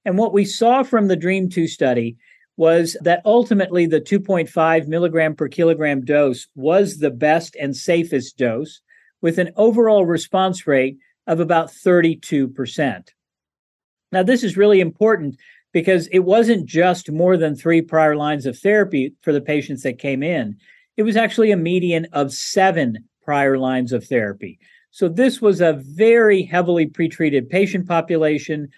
And 0.06 0.16
what 0.16 0.32
we 0.32 0.46
saw 0.46 0.84
from 0.84 1.08
the 1.08 1.16
DREAM 1.16 1.50
2 1.50 1.66
study 1.66 2.16
was 2.60 2.94
that 3.00 3.22
ultimately 3.24 3.86
the 3.86 4.02
2.5 4.02 4.86
milligram 4.86 5.34
per 5.34 5.48
kilogram 5.48 6.04
dose 6.04 6.46
was 6.54 6.98
the 6.98 7.10
best 7.10 7.56
and 7.58 7.74
safest 7.74 8.36
dose 8.36 8.82
with 9.22 9.38
an 9.38 9.48
overall 9.56 10.04
response 10.04 10.66
rate 10.66 10.98
of 11.26 11.40
about 11.40 11.70
32%. 11.70 13.08
Now, 14.12 14.22
this 14.22 14.44
is 14.44 14.58
really 14.58 14.80
important 14.80 15.38
because 15.72 16.06
it 16.08 16.18
wasn't 16.18 16.66
just 16.66 17.10
more 17.10 17.38
than 17.38 17.56
three 17.56 17.80
prior 17.80 18.14
lines 18.14 18.44
of 18.44 18.58
therapy 18.58 19.14
for 19.22 19.32
the 19.32 19.40
patients 19.40 19.82
that 19.84 19.98
came 19.98 20.22
in. 20.22 20.58
It 20.98 21.04
was 21.04 21.16
actually 21.16 21.52
a 21.52 21.56
median 21.56 22.08
of 22.12 22.30
seven 22.30 23.08
prior 23.22 23.56
lines 23.56 23.90
of 23.90 24.04
therapy. 24.04 24.58
So, 24.90 25.08
this 25.08 25.40
was 25.40 25.62
a 25.62 25.80
very 25.82 26.42
heavily 26.42 26.86
pretreated 26.86 27.48
patient 27.48 27.88
population 27.88 28.68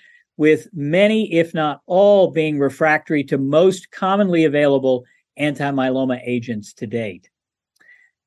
with 0.42 0.66
many, 0.72 1.32
if 1.32 1.54
not 1.54 1.82
all, 1.86 2.32
being 2.32 2.58
refractory 2.58 3.22
to 3.22 3.38
most 3.38 3.92
commonly 3.92 4.44
available 4.44 5.04
anti 5.36 5.70
myeloma 5.70 6.20
agents 6.26 6.72
to 6.72 6.84
date. 6.84 7.30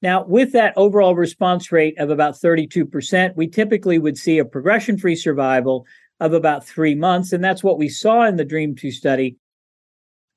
Now, 0.01 0.23
with 0.23 0.53
that 0.53 0.73
overall 0.77 1.13
response 1.13 1.73
rate 1.73 1.99
of 1.99 2.09
about 2.09 2.35
32%, 2.35 3.35
we 3.35 3.49
typically 3.49 3.99
would 3.99 4.17
see 4.17 4.37
a 4.37 4.45
progression 4.45 4.97
free 4.97 5.17
survival 5.17 5.85
of 6.21 6.31
about 6.31 6.65
three 6.65 6.95
months. 6.95 7.33
And 7.33 7.43
that's 7.43 7.65
what 7.65 7.77
we 7.77 7.89
saw 7.89 8.23
in 8.23 8.37
the 8.37 8.45
DREAM 8.45 8.77
2 8.77 8.91
study. 8.91 9.35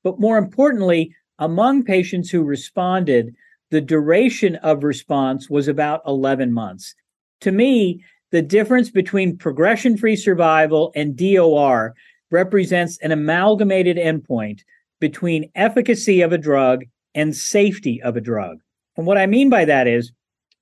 But 0.03 0.19
more 0.19 0.37
importantly, 0.37 1.15
among 1.37 1.85
patients 1.85 2.29
who 2.29 2.43
responded, 2.43 3.33
the 3.71 3.79
duration 3.79 4.57
of 4.57 4.83
response 4.83 5.49
was 5.49 5.69
about 5.69 6.01
11 6.05 6.51
months. 6.51 6.93
To 7.39 7.53
me, 7.53 8.03
the 8.31 8.41
difference 8.41 8.89
between 8.89 9.37
progression 9.37 9.97
free 9.97 10.15
survival 10.15 10.91
and 10.95 11.17
DOR 11.17 11.95
represents 12.31 12.97
an 12.99 13.11
amalgamated 13.11 13.97
endpoint 13.97 14.61
between 14.99 15.51
efficacy 15.55 16.21
of 16.21 16.31
a 16.31 16.37
drug 16.37 16.85
and 17.15 17.35
safety 17.35 18.01
of 18.01 18.15
a 18.15 18.21
drug. 18.21 18.59
And 18.97 19.07
what 19.07 19.17
I 19.17 19.25
mean 19.25 19.49
by 19.49 19.65
that 19.65 19.87
is 19.87 20.11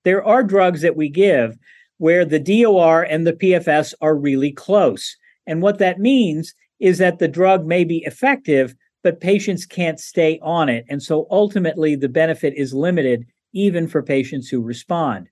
there 0.03 0.24
are 0.24 0.43
drugs 0.43 0.81
that 0.81 0.95
we 0.95 1.09
give 1.09 1.57
where 1.97 2.24
the 2.24 2.39
DOR 2.39 3.03
and 3.03 3.25
the 3.25 3.33
PFS 3.33 3.93
are 4.01 4.15
really 4.15 4.51
close. 4.51 5.17
And 5.45 5.62
what 5.62 5.79
that 5.79 6.00
means 6.00 6.53
is 6.79 7.00
that 7.00 7.19
the 7.19 7.27
drug 7.27 7.65
may 7.65 7.83
be 7.83 8.03
effective, 8.05 8.75
but 9.03 9.19
patients 9.19 9.65
can't 9.65 10.00
stay 10.00 10.39
on 10.41 10.69
it. 10.69 10.86
And 10.89 11.01
so 11.01 11.27
ultimately, 11.31 11.95
the 11.95 12.09
benefit 12.09 12.53
is 12.55 12.74
limited 12.74 13.25
even 13.53 13.88
for 13.88 14.03
patients 14.03 14.47
who 14.47 14.62
respond. 14.62 15.29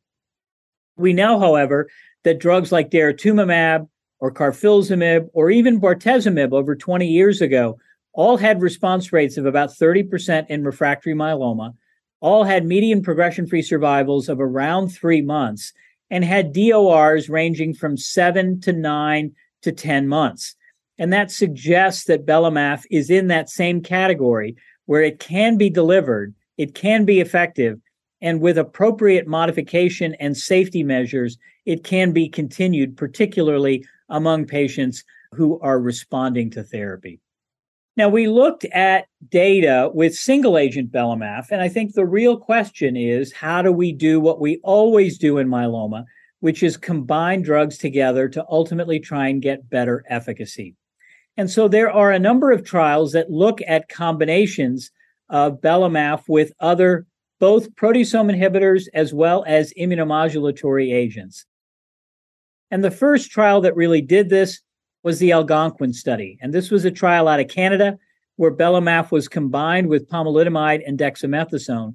We 0.98 1.13
know, 1.13 1.39
however, 1.39 1.88
that 2.25 2.39
drugs 2.39 2.72
like 2.72 2.89
daratumumab 2.89 3.88
or 4.20 4.34
carfilzomib 4.34 5.29
or 5.34 5.50
even 5.50 5.79
bortezomib 5.79 6.51
over 6.51 6.75
20 6.75 7.08
years 7.08 7.39
ago 7.39 7.77
all 8.13 8.38
had 8.38 8.62
response 8.62 9.13
rates 9.13 9.38
of 9.38 9.46
about 9.46 9.70
30% 9.70 10.48
in 10.50 10.63
refractory 10.63 11.13
myeloma, 11.13 11.74
all 12.22 12.44
had 12.44 12.65
median 12.65 13.01
progression 13.01 13.46
free 13.46 13.62
survivals 13.62 14.27
of 14.29 14.39
around 14.39 14.89
three 14.89 15.22
months, 15.22 15.74
and 16.10 16.24
had 16.24 16.53
DORs 16.53 17.29
ranging 17.29 17.74
from 17.74 17.98
seven 17.98 18.60
to 18.62 18.72
nine 18.72 19.34
to 19.62 19.72
10 19.72 20.08
months. 20.08 20.55
And 20.98 21.12
that 21.12 21.29
suggests 21.29 22.05
that 22.05 22.25
belamaf 22.25 22.84
is 22.89 23.10
in 23.10 23.27
that 23.27 23.50
same 23.50 23.82
category 23.82 24.55
where 24.86 25.01
it 25.01 25.20
can 25.20 25.58
be 25.58 25.70
delivered, 25.70 26.34
it 26.58 26.74
can 26.74 27.05
be 27.05 27.20
effective, 27.20 27.79
and 28.25 28.41
with 28.41 28.58
appropriate 28.58 29.27
modification 29.27 30.15
and 30.15 30.36
safety 30.36 30.82
measures, 30.82 31.38
it 31.67 31.84
can 31.84 32.12
be 32.12 32.27
continued, 32.27 32.98
particularly 32.98 33.86
among 34.10 34.48
patients 34.48 35.03
who 35.32 35.60
are 35.60 35.79
responding 35.79 36.50
to 36.50 36.63
therapy. 36.63 37.20
Now, 37.96 38.10
we 38.10 38.27
looked 38.27 38.65
at 38.65 39.05
data 39.29 39.91
with 39.94 40.15
single 40.15 40.58
agent 40.58 40.91
belamaf, 40.91 41.51
and 41.51 41.62
I 41.62 41.70
think 41.70 41.94
the 41.94 42.05
real 42.05 42.36
question 42.36 42.98
is 42.98 43.32
how 43.32 43.62
do 43.62 43.72
we 43.72 43.91
do 43.91 44.20
what 44.20 44.41
we 44.41 44.60
always 44.63 45.20
do 45.20 45.38
in 45.38 45.48
myeloma, 45.48 46.05
which 46.39 46.63
is 46.63 46.77
combine 46.77 47.44
drugs 47.44 47.77
together 47.77 48.27
to 48.29 48.44
ultimately 48.50 49.00
try 49.00 49.27
and 49.27 49.39
get 49.39 49.70
better 49.70 50.03
efficacy? 50.10 50.74
And 51.38 51.51
so 51.51 51.67
there 51.67 51.91
are 51.91 52.12
a 52.12 52.17
number 52.17 52.51
of 52.51 52.65
trials 52.65 53.12
that 53.12 53.29
look 53.29 53.60
at 53.67 53.88
combinations 53.88 54.89
of 55.29 55.62
belamaf 55.62 56.24
with 56.27 56.51
other 56.60 57.05
both 57.39 57.74
proteasome 57.75 58.34
inhibitors 58.34 58.88
as 58.94 59.13
well 59.13 59.44
as 59.48 59.74
immunomodulatory 59.77 60.94
agents. 60.94 61.46
And 62.72 62.84
the 62.84 62.92
first 62.92 63.32
trial 63.32 63.62
that 63.62 63.75
really 63.75 64.01
did 64.01 64.30
this 64.30 64.62
was 65.04 65.20
the 65.20 65.32
Algonquin 65.32 65.94
study. 65.94 66.38
And 66.42 66.54
this 66.54 66.72
was 66.72 66.86
a 66.86 66.92
trial 66.92 67.27
out 67.27 67.39
of 67.39 67.48
Canada 67.48 67.98
where 68.38 68.51
belamaf 68.51 69.12
was 69.12 69.27
combined 69.27 69.88
with 69.88 70.10
pomalidomide 70.10 70.82
and 70.86 70.98
dexamethasone. 70.98 71.94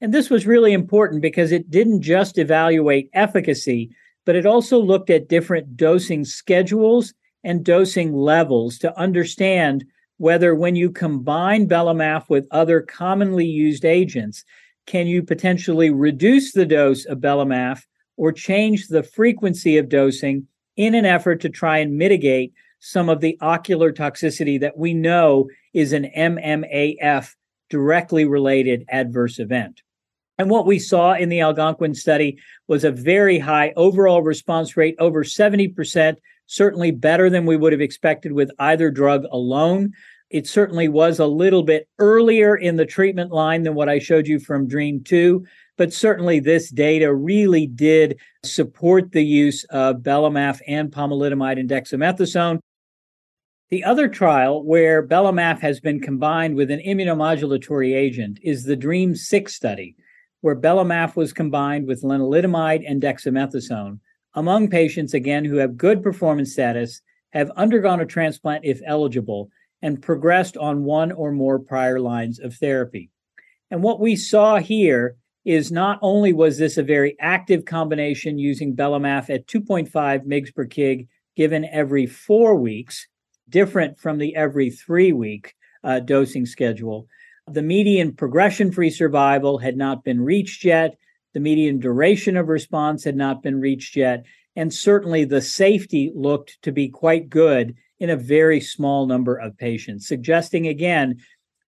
And 0.00 0.14
this 0.14 0.30
was 0.30 0.46
really 0.46 0.72
important 0.72 1.22
because 1.22 1.52
it 1.52 1.70
didn't 1.70 2.02
just 2.02 2.38
evaluate 2.38 3.10
efficacy, 3.12 3.90
but 4.24 4.36
it 4.36 4.46
also 4.46 4.78
looked 4.78 5.10
at 5.10 5.28
different 5.28 5.76
dosing 5.76 6.24
schedules 6.24 7.12
and 7.44 7.64
dosing 7.64 8.12
levels 8.12 8.78
to 8.78 8.98
understand 8.98 9.84
whether 10.18 10.54
when 10.54 10.76
you 10.76 10.90
combine 10.90 11.66
belamaf 11.66 12.28
with 12.28 12.46
other 12.50 12.82
commonly 12.82 13.46
used 13.46 13.84
agents, 13.84 14.44
can 14.90 15.06
you 15.06 15.22
potentially 15.22 15.88
reduce 15.90 16.50
the 16.50 16.66
dose 16.66 17.04
of 17.04 17.18
belamaf 17.18 17.80
or 18.16 18.32
change 18.32 18.88
the 18.88 19.04
frequency 19.04 19.78
of 19.78 19.88
dosing 19.88 20.48
in 20.76 20.96
an 20.96 21.06
effort 21.06 21.40
to 21.40 21.48
try 21.48 21.78
and 21.78 21.96
mitigate 21.96 22.52
some 22.80 23.08
of 23.08 23.20
the 23.20 23.38
ocular 23.40 23.92
toxicity 23.92 24.58
that 24.58 24.76
we 24.76 24.92
know 24.92 25.48
is 25.72 25.92
an 25.92 26.10
MMAF 26.16 27.36
directly 27.68 28.24
related 28.24 28.84
adverse 28.88 29.38
event. 29.38 29.80
And 30.38 30.50
what 30.50 30.66
we 30.66 30.80
saw 30.80 31.12
in 31.12 31.28
the 31.28 31.40
Algonquin 31.40 31.94
study 31.94 32.40
was 32.66 32.82
a 32.82 32.90
very 32.90 33.38
high 33.38 33.72
overall 33.76 34.22
response 34.22 34.76
rate, 34.76 34.96
over 34.98 35.22
70%, 35.22 36.16
certainly 36.46 36.90
better 36.90 37.30
than 37.30 37.46
we 37.46 37.56
would 37.56 37.70
have 37.70 37.80
expected 37.80 38.32
with 38.32 38.50
either 38.58 38.90
drug 38.90 39.22
alone. 39.30 39.92
It 40.30 40.46
certainly 40.46 40.88
was 40.88 41.18
a 41.18 41.26
little 41.26 41.64
bit 41.64 41.88
earlier 41.98 42.56
in 42.56 42.76
the 42.76 42.86
treatment 42.86 43.32
line 43.32 43.64
than 43.64 43.74
what 43.74 43.88
I 43.88 43.98
showed 43.98 44.28
you 44.28 44.38
from 44.38 44.68
DREAM 44.68 45.02
2, 45.02 45.44
but 45.76 45.92
certainly, 45.92 46.40
this 46.40 46.70
data 46.70 47.12
really 47.12 47.66
did 47.66 48.18
support 48.44 49.12
the 49.12 49.24
use 49.24 49.64
of 49.70 50.02
belamaf 50.02 50.60
and 50.68 50.92
pomalidomide 50.92 51.58
and 51.58 51.68
dexamethasone. 51.68 52.60
The 53.70 53.82
other 53.82 54.06
trial 54.06 54.62
where 54.62 55.06
belamaf 55.06 55.60
has 55.60 55.80
been 55.80 56.00
combined 56.00 56.54
with 56.54 56.70
an 56.70 56.80
immunomodulatory 56.80 57.94
agent 57.94 58.38
is 58.42 58.64
the 58.64 58.76
DREAM 58.76 59.16
6 59.16 59.54
study, 59.54 59.96
where 60.42 60.54
belamaf 60.54 61.16
was 61.16 61.32
combined 61.32 61.86
with 61.86 62.02
lenalidomide 62.02 62.84
and 62.86 63.02
dexamethasone 63.02 63.98
among 64.34 64.68
patients, 64.70 65.14
again, 65.14 65.44
who 65.44 65.56
have 65.56 65.76
good 65.76 66.02
performance 66.02 66.52
status, 66.52 67.00
have 67.30 67.50
undergone 67.56 68.00
a 68.00 68.06
transplant 68.06 68.64
if 68.64 68.80
eligible, 68.86 69.50
and 69.82 70.02
progressed 70.02 70.56
on 70.56 70.84
one 70.84 71.12
or 71.12 71.32
more 71.32 71.58
prior 71.58 72.00
lines 72.00 72.38
of 72.38 72.54
therapy. 72.54 73.10
And 73.70 73.82
what 73.82 74.00
we 74.00 74.16
saw 74.16 74.58
here 74.58 75.16
is 75.44 75.72
not 75.72 75.98
only 76.02 76.32
was 76.32 76.58
this 76.58 76.76
a 76.76 76.82
very 76.82 77.16
active 77.18 77.64
combination 77.64 78.38
using 78.38 78.76
belamaf 78.76 79.30
at 79.30 79.46
2.5 79.46 79.90
mg 79.90 80.54
per 80.54 80.66
kg 80.66 81.06
given 81.36 81.64
every 81.72 82.06
four 82.06 82.56
weeks, 82.56 83.06
different 83.48 83.98
from 83.98 84.18
the 84.18 84.36
every 84.36 84.70
three 84.70 85.12
week 85.12 85.54
uh, 85.84 86.00
dosing 86.00 86.44
schedule. 86.44 87.06
The 87.46 87.62
median 87.62 88.12
progression 88.12 88.70
free 88.70 88.90
survival 88.90 89.58
had 89.58 89.76
not 89.76 90.04
been 90.04 90.20
reached 90.20 90.64
yet. 90.64 90.96
The 91.32 91.40
median 91.40 91.78
duration 91.78 92.36
of 92.36 92.48
response 92.48 93.04
had 93.04 93.16
not 93.16 93.42
been 93.42 93.60
reached 93.60 93.96
yet. 93.96 94.24
And 94.56 94.72
certainly 94.72 95.24
the 95.24 95.40
safety 95.40 96.12
looked 96.14 96.60
to 96.62 96.72
be 96.72 96.88
quite 96.88 97.30
good 97.30 97.74
in 98.00 98.10
a 98.10 98.16
very 98.16 98.60
small 98.60 99.06
number 99.06 99.36
of 99.36 99.56
patients, 99.56 100.08
suggesting 100.08 100.66
again, 100.66 101.18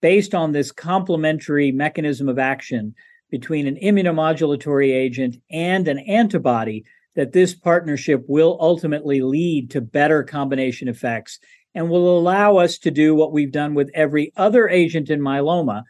based 0.02 0.34
on 0.34 0.52
this 0.52 0.72
complementary 0.72 1.72
mechanism 1.72 2.28
of 2.28 2.40
action 2.40 2.96
between 3.30 3.68
an 3.68 3.76
immunomodulatory 3.76 4.94
agent 4.94 5.38
and 5.52 5.88
an 5.88 6.00
antibody, 6.00 6.84
that 7.16 7.34
this 7.34 7.54
partnership 7.54 8.24
will 8.28 8.58
ultimately 8.62 9.22
lead 9.22 9.70
to 9.70 9.82
better 9.82 10.24
combination 10.24 10.88
effects 10.88 11.40
and 11.76 11.90
will 11.90 12.18
allow 12.18 12.58
us 12.58 12.78
to 12.78 12.92
do 12.92 13.14
what 13.14 13.32
we've 13.32 13.52
done 13.52 13.74
with 13.74 13.92
every 13.94 14.32
other 14.38 14.68
agent 14.70 15.10
in 15.10 15.20
myeloma, 15.20 15.84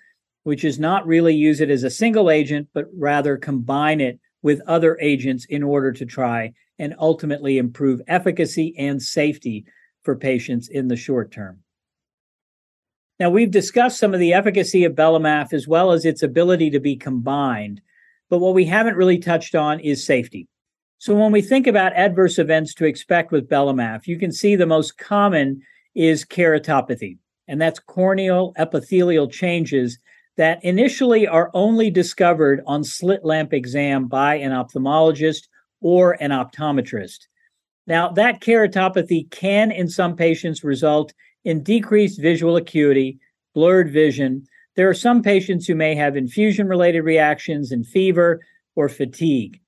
which 0.43 0.63
is 0.63 0.79
not 0.79 1.05
really 1.05 1.36
use 1.36 1.62
it 1.62 1.69
as 1.69 1.83
a 1.83 1.89
single 1.89 2.29
agent, 2.29 2.67
but 2.74 2.86
rather 2.98 3.38
combine 3.38 4.01
it 4.01 4.19
with 4.41 4.62
other 4.67 4.98
agents 5.00 5.45
in 5.45 5.62
order 5.62 5.91
to 5.91 6.05
try 6.05 6.51
and 6.79 6.95
ultimately 6.98 7.60
improve 7.60 8.01
efficacy 8.07 8.75
and 8.77 9.01
safety 9.01 9.65
for 10.03 10.15
patients 10.15 10.67
in 10.67 10.88
the 10.88 10.96
short 10.96 11.31
term. 11.31 11.60
Now, 13.20 13.29
we've 13.29 13.51
discussed 13.51 14.00
some 14.00 14.13
of 14.13 14.20
the 14.20 14.34
efficacy 14.34 14.84
of 14.84 14.96
belamaf 14.96 15.53
as 15.53 15.67
well 15.67 15.91
as 15.91 16.05
its 16.05 16.24
ability 16.24 16.72
to 16.72 16.79
be 16.79 16.96
combined, 16.96 17.81
but 18.29 18.39
what 18.39 18.55
we 18.55 18.65
haven't 18.65 18.98
really 18.98 19.20
touched 19.20 19.53
on 19.53 19.79
is 19.79 20.05
safety. 20.05 20.48
So, 20.98 21.15
when 21.15 21.31
we 21.31 21.41
think 21.41 21.67
about 21.67 21.93
adverse 21.93 22.39
events 22.39 22.74
to 22.75 22.86
expect 22.86 23.31
with 23.31 23.50
belamaf, 23.50 24.08
you 24.08 24.17
can 24.17 24.31
see 24.31 24.55
the 24.55 24.65
most 24.65 24.98
common 24.98 25.62
is 25.93 26.25
keratopathy, 26.25 27.17
and 27.48 27.62
that's 27.62 27.79
corneal 27.79 28.53
epithelial 28.58 29.27
changes 29.27 30.00
that 30.38 30.63
initially 30.63 31.27
are 31.27 31.51
only 31.53 31.91
discovered 31.91 32.63
on 32.65 32.84
slit 32.84 33.24
lamp 33.24 33.53
exam 33.53 34.08
by 34.08 34.36
an 34.36 34.51
ophthalmologist 34.51 35.48
or 35.81 36.13
an 36.22 36.31
optometrist. 36.31 37.27
Now, 37.88 38.09
that 38.09 38.41
keratopathy 38.41 39.29
can, 39.31 39.71
in 39.71 39.88
some 39.88 40.15
patients, 40.15 40.63
result 40.63 41.13
in 41.43 41.63
decreased 41.63 42.21
visual 42.21 42.55
acuity, 42.55 43.19
blurred 43.53 43.91
vision. 43.91 44.45
There 44.75 44.89
are 44.89 44.93
some 44.93 45.21
patients 45.21 45.65
who 45.65 45.75
may 45.75 45.95
have 45.95 46.15
infusion 46.15 46.67
related 46.67 47.01
reactions 47.01 47.71
and 47.71 47.85
fever 47.85 48.39
or 48.75 48.88
fatigue. 48.88 49.59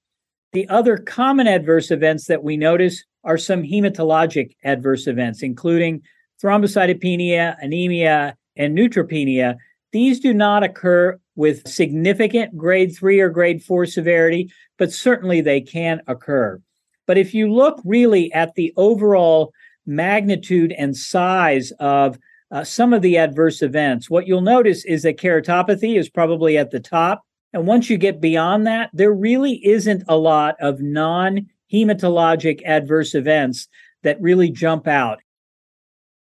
The 0.53 0.69
other 0.69 0.97
common 0.97 1.47
adverse 1.47 1.89
events 1.89 2.27
that 2.27 2.43
we 2.43 2.57
notice 2.57 3.03
are 3.23 3.37
some 3.37 3.63
hematologic 3.63 4.55
adverse 4.63 5.07
events, 5.07 5.41
including 5.41 6.01
thrombocytopenia, 6.41 7.55
anemia, 7.59 8.35
and 8.55 8.77
neutropenia. 8.77 9.55
These 9.91 10.19
do 10.19 10.33
not 10.33 10.63
occur 10.63 11.19
with 11.35 11.67
significant 11.67 12.55
grade 12.57 12.95
three 12.95 13.19
or 13.19 13.29
grade 13.29 13.63
four 13.63 13.85
severity, 13.85 14.51
but 14.77 14.91
certainly 14.91 15.41
they 15.41 15.61
can 15.61 16.01
occur. 16.07 16.61
But 17.05 17.17
if 17.17 17.33
you 17.33 17.51
look 17.51 17.81
really 17.83 18.31
at 18.33 18.55
the 18.55 18.73
overall 18.77 19.53
magnitude 19.85 20.71
and 20.73 20.95
size 20.95 21.71
of 21.79 22.17
uh, 22.51 22.63
some 22.63 22.93
of 22.93 23.01
the 23.01 23.17
adverse 23.17 23.61
events, 23.61 24.09
what 24.09 24.27
you'll 24.27 24.41
notice 24.41 24.85
is 24.85 25.03
that 25.03 25.17
keratopathy 25.17 25.97
is 25.97 26.09
probably 26.09 26.57
at 26.57 26.71
the 26.71 26.79
top. 26.79 27.23
And 27.51 27.67
once 27.67 27.89
you 27.89 27.97
get 27.97 28.21
beyond 28.21 28.65
that, 28.67 28.89
there 28.93 29.13
really 29.13 29.65
isn't 29.65 30.03
a 30.07 30.17
lot 30.17 30.55
of 30.59 30.81
non 30.81 31.47
hematologic 31.71 32.61
adverse 32.65 33.15
events 33.15 33.67
that 34.03 34.21
really 34.21 34.49
jump 34.49 34.87
out. 34.87 35.19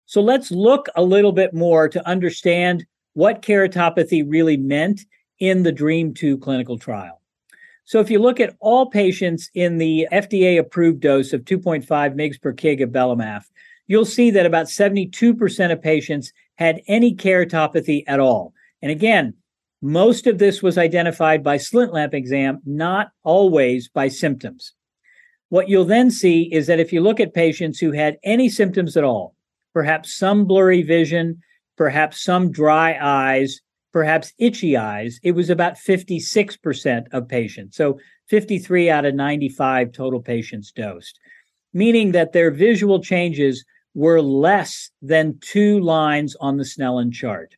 So 0.06 0.20
let's 0.20 0.50
look 0.50 0.88
a 0.94 1.02
little 1.02 1.32
bit 1.32 1.52
more 1.52 1.88
to 1.88 2.08
understand 2.08 2.84
what 3.14 3.42
keratopathy 3.42 4.24
really 4.26 4.56
meant 4.56 5.02
in 5.38 5.62
the 5.62 5.72
DREAM 5.72 6.14
2 6.14 6.38
clinical 6.38 6.78
trial. 6.78 7.20
So 7.86 8.00
if 8.00 8.10
you 8.10 8.18
look 8.18 8.40
at 8.40 8.56
all 8.58 8.90
patients 8.90 9.48
in 9.54 9.78
the 9.78 10.08
FDA 10.12 10.58
approved 10.58 11.00
dose 11.00 11.32
of 11.32 11.44
2.5 11.44 11.86
mg 11.86 12.42
per 12.42 12.52
kg 12.52 12.82
of 12.82 12.90
belamaf, 12.90 13.44
you'll 13.86 14.04
see 14.04 14.32
that 14.32 14.44
about 14.44 14.66
72% 14.66 15.72
of 15.72 15.82
patients 15.82 16.32
had 16.56 16.82
any 16.88 17.14
keratopathy 17.14 18.02
at 18.08 18.18
all. 18.18 18.52
And 18.82 18.90
again, 18.90 19.34
most 19.80 20.26
of 20.26 20.38
this 20.38 20.64
was 20.64 20.78
identified 20.78 21.44
by 21.44 21.58
slit 21.58 21.92
lamp 21.92 22.12
exam, 22.12 22.60
not 22.66 23.12
always 23.22 23.88
by 23.88 24.08
symptoms. 24.08 24.72
What 25.48 25.68
you'll 25.68 25.84
then 25.84 26.10
see 26.10 26.42
is 26.52 26.66
that 26.66 26.80
if 26.80 26.92
you 26.92 27.00
look 27.00 27.20
at 27.20 27.34
patients 27.34 27.78
who 27.78 27.92
had 27.92 28.18
any 28.24 28.48
symptoms 28.48 28.96
at 28.96 29.04
all, 29.04 29.36
perhaps 29.72 30.16
some 30.16 30.44
blurry 30.44 30.82
vision, 30.82 31.40
perhaps 31.76 32.24
some 32.24 32.50
dry 32.50 32.98
eyes, 33.00 33.60
perhaps 33.96 34.34
itchy 34.36 34.76
eyes, 34.76 35.18
it 35.22 35.32
was 35.32 35.48
about 35.48 35.72
56% 35.72 37.06
of 37.12 37.26
patients. 37.26 37.78
So 37.78 37.98
53 38.28 38.90
out 38.90 39.06
of 39.06 39.14
95 39.14 39.90
total 39.92 40.20
patients 40.20 40.70
dosed, 40.70 41.18
meaning 41.72 42.12
that 42.12 42.34
their 42.34 42.50
visual 42.50 43.02
changes 43.02 43.64
were 43.94 44.20
less 44.20 44.90
than 45.00 45.38
two 45.40 45.80
lines 45.80 46.36
on 46.42 46.58
the 46.58 46.64
Snellen 46.64 47.10
chart. 47.10 47.54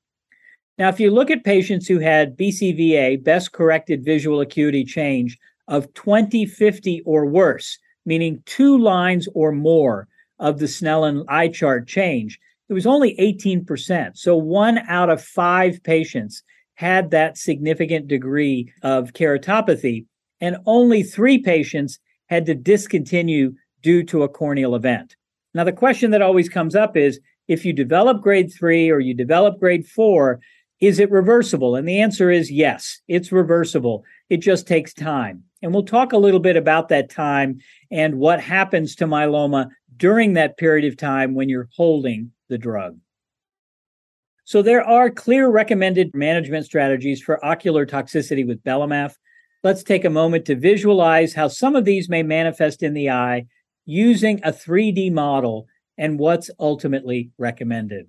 Now, 0.79 0.88
if 0.90 1.01
you 1.01 1.11
look 1.11 1.29
at 1.29 1.42
patients 1.42 1.88
who 1.88 1.98
had 1.98 2.38
BCVA, 2.38 3.24
best 3.24 3.51
corrected 3.51 4.05
visual 4.05 4.40
acuity 4.40 4.85
change 4.85 5.37
of 5.66 5.92
2050 5.94 7.03
or 7.05 7.27
worse, 7.27 7.81
meaning 8.07 8.44
two 8.46 8.79
lines 8.79 9.27
or 9.35 9.51
more 9.51 10.07
of 10.38 10.61
the 10.61 10.66
Snellen 10.66 11.24
eye 11.27 11.48
chart 11.48 11.88
change, 11.88 12.38
it 12.69 12.75
was 12.75 12.87
only 12.87 13.17
18%. 13.17 14.17
So 14.17 14.37
one 14.37 14.79
out 14.89 15.11
of 15.11 15.23
five 15.23 15.83
patients 15.83 16.43
had 16.75 17.11
that 17.11 17.39
significant 17.39 18.09
degree 18.09 18.73
of 18.83 19.13
keratopathy, 19.13 20.07
and 20.41 20.59
only 20.67 21.03
three 21.03 21.39
patients 21.39 21.99
had 22.27 22.47
to 22.47 22.55
discontinue 22.55 23.55
due 23.83 24.05
to 24.05 24.23
a 24.23 24.29
corneal 24.29 24.75
event. 24.75 25.17
Now, 25.55 25.65
the 25.65 25.73
question 25.73 26.11
that 26.13 26.23
always 26.23 26.49
comes 26.49 26.77
up 26.77 26.97
is 26.97 27.21
if 27.49 27.65
you 27.65 27.73
develop 27.73 28.21
grade 28.21 28.53
three 28.53 28.91
or 28.91 29.01
you 29.01 29.15
develop 29.15 29.59
grade 29.59 29.87
four, 29.87 30.41
is 30.81 31.01
it 31.01 31.11
reversible? 31.11 31.75
And 31.75 31.89
the 31.89 32.01
answer 32.01 32.31
is 32.31 32.51
yes, 32.51 33.01
it's 33.09 33.33
reversible. 33.33 34.05
It 34.29 34.37
just 34.37 34.69
takes 34.69 34.95
time. 34.95 35.43
And 35.63 35.73
we'll 35.73 35.85
talk 35.85 36.13
a 36.13 36.19
little 36.19 36.39
bit 36.39 36.57
about 36.57 36.89
that 36.91 37.11
time 37.11 37.59
and 37.91 38.19
what 38.19 38.41
happens 38.41 38.95
to 38.97 39.07
myeloma 39.07 39.71
during 39.97 40.35
that 40.35 40.59
period 40.59 40.85
of 40.85 40.97
time 40.97 41.35
when 41.35 41.49
you're 41.49 41.69
holding 41.75 42.31
the 42.49 42.59
drug. 42.59 42.99
So 44.45 44.63
there 44.63 44.83
are 44.83 45.11
clear 45.11 45.49
recommended 45.49 46.15
management 46.15 46.65
strategies 46.65 47.21
for 47.21 47.45
ocular 47.45 47.85
toxicity 47.85 48.47
with 48.47 48.65
belamaf. 48.65 49.15
Let's 49.63 49.83
take 49.83 50.07
a 50.07 50.11
moment 50.11 50.47
to 50.47 50.57
visualize 50.57 51.35
how 51.35 51.49
some 51.49 51.77
of 51.77 51.85
these 51.85 52.09
may 52.09 52.23
manifest 52.23 52.83
in 52.83 52.95
the 52.95 53.11
eye 53.11 53.47
using 53.85 54.41
a 54.45 54.53
3D 54.53 55.13
model 55.13 55.67
and 55.99 56.19
what's 56.19 56.51
ultimately 56.59 57.31
recommended. 57.37 58.09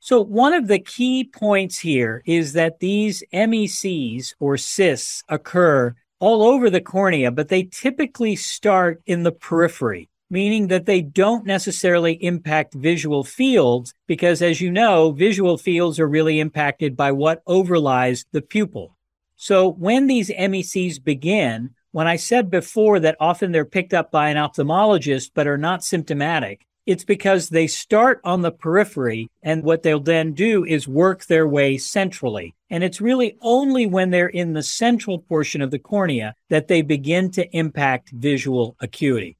So, 0.00 0.20
one 0.20 0.54
of 0.54 0.66
the 0.66 0.80
key 0.80 1.22
points 1.22 1.78
here 1.78 2.22
is 2.26 2.54
that 2.54 2.80
these 2.80 3.22
MECs 3.32 4.34
or 4.40 4.56
cysts 4.56 5.22
occur 5.28 5.94
all 6.18 6.42
over 6.42 6.68
the 6.68 6.80
cornea, 6.80 7.30
but 7.30 7.48
they 7.48 7.62
typically 7.62 8.34
start 8.34 9.00
in 9.06 9.22
the 9.22 9.30
periphery 9.30 10.08
meaning 10.32 10.68
that 10.68 10.86
they 10.86 11.02
don't 11.02 11.44
necessarily 11.44 12.14
impact 12.24 12.72
visual 12.72 13.22
fields 13.22 13.92
because, 14.06 14.40
as 14.40 14.62
you 14.62 14.72
know, 14.72 15.12
visual 15.12 15.58
fields 15.58 16.00
are 16.00 16.08
really 16.08 16.40
impacted 16.40 16.96
by 16.96 17.12
what 17.12 17.44
overlies 17.44 18.24
the 18.32 18.40
pupil. 18.40 18.96
So 19.36 19.68
when 19.68 20.06
these 20.06 20.30
MECs 20.30 21.04
begin, 21.04 21.74
when 21.90 22.06
I 22.06 22.16
said 22.16 22.50
before 22.50 22.98
that 23.00 23.18
often 23.20 23.52
they're 23.52 23.66
picked 23.66 23.92
up 23.92 24.10
by 24.10 24.30
an 24.30 24.38
ophthalmologist 24.38 25.32
but 25.34 25.46
are 25.46 25.58
not 25.58 25.84
symptomatic, 25.84 26.66
it's 26.86 27.04
because 27.04 27.50
they 27.50 27.66
start 27.66 28.18
on 28.24 28.40
the 28.40 28.52
periphery 28.52 29.30
and 29.42 29.62
what 29.62 29.82
they'll 29.82 30.00
then 30.00 30.32
do 30.32 30.64
is 30.64 30.88
work 30.88 31.26
their 31.26 31.46
way 31.46 31.76
centrally. 31.76 32.54
And 32.70 32.82
it's 32.82 33.02
really 33.02 33.36
only 33.42 33.84
when 33.84 34.08
they're 34.08 34.28
in 34.28 34.54
the 34.54 34.62
central 34.62 35.18
portion 35.18 35.60
of 35.60 35.70
the 35.70 35.78
cornea 35.78 36.34
that 36.48 36.68
they 36.68 36.80
begin 36.80 37.30
to 37.32 37.54
impact 37.54 38.10
visual 38.12 38.76
acuity. 38.80 39.36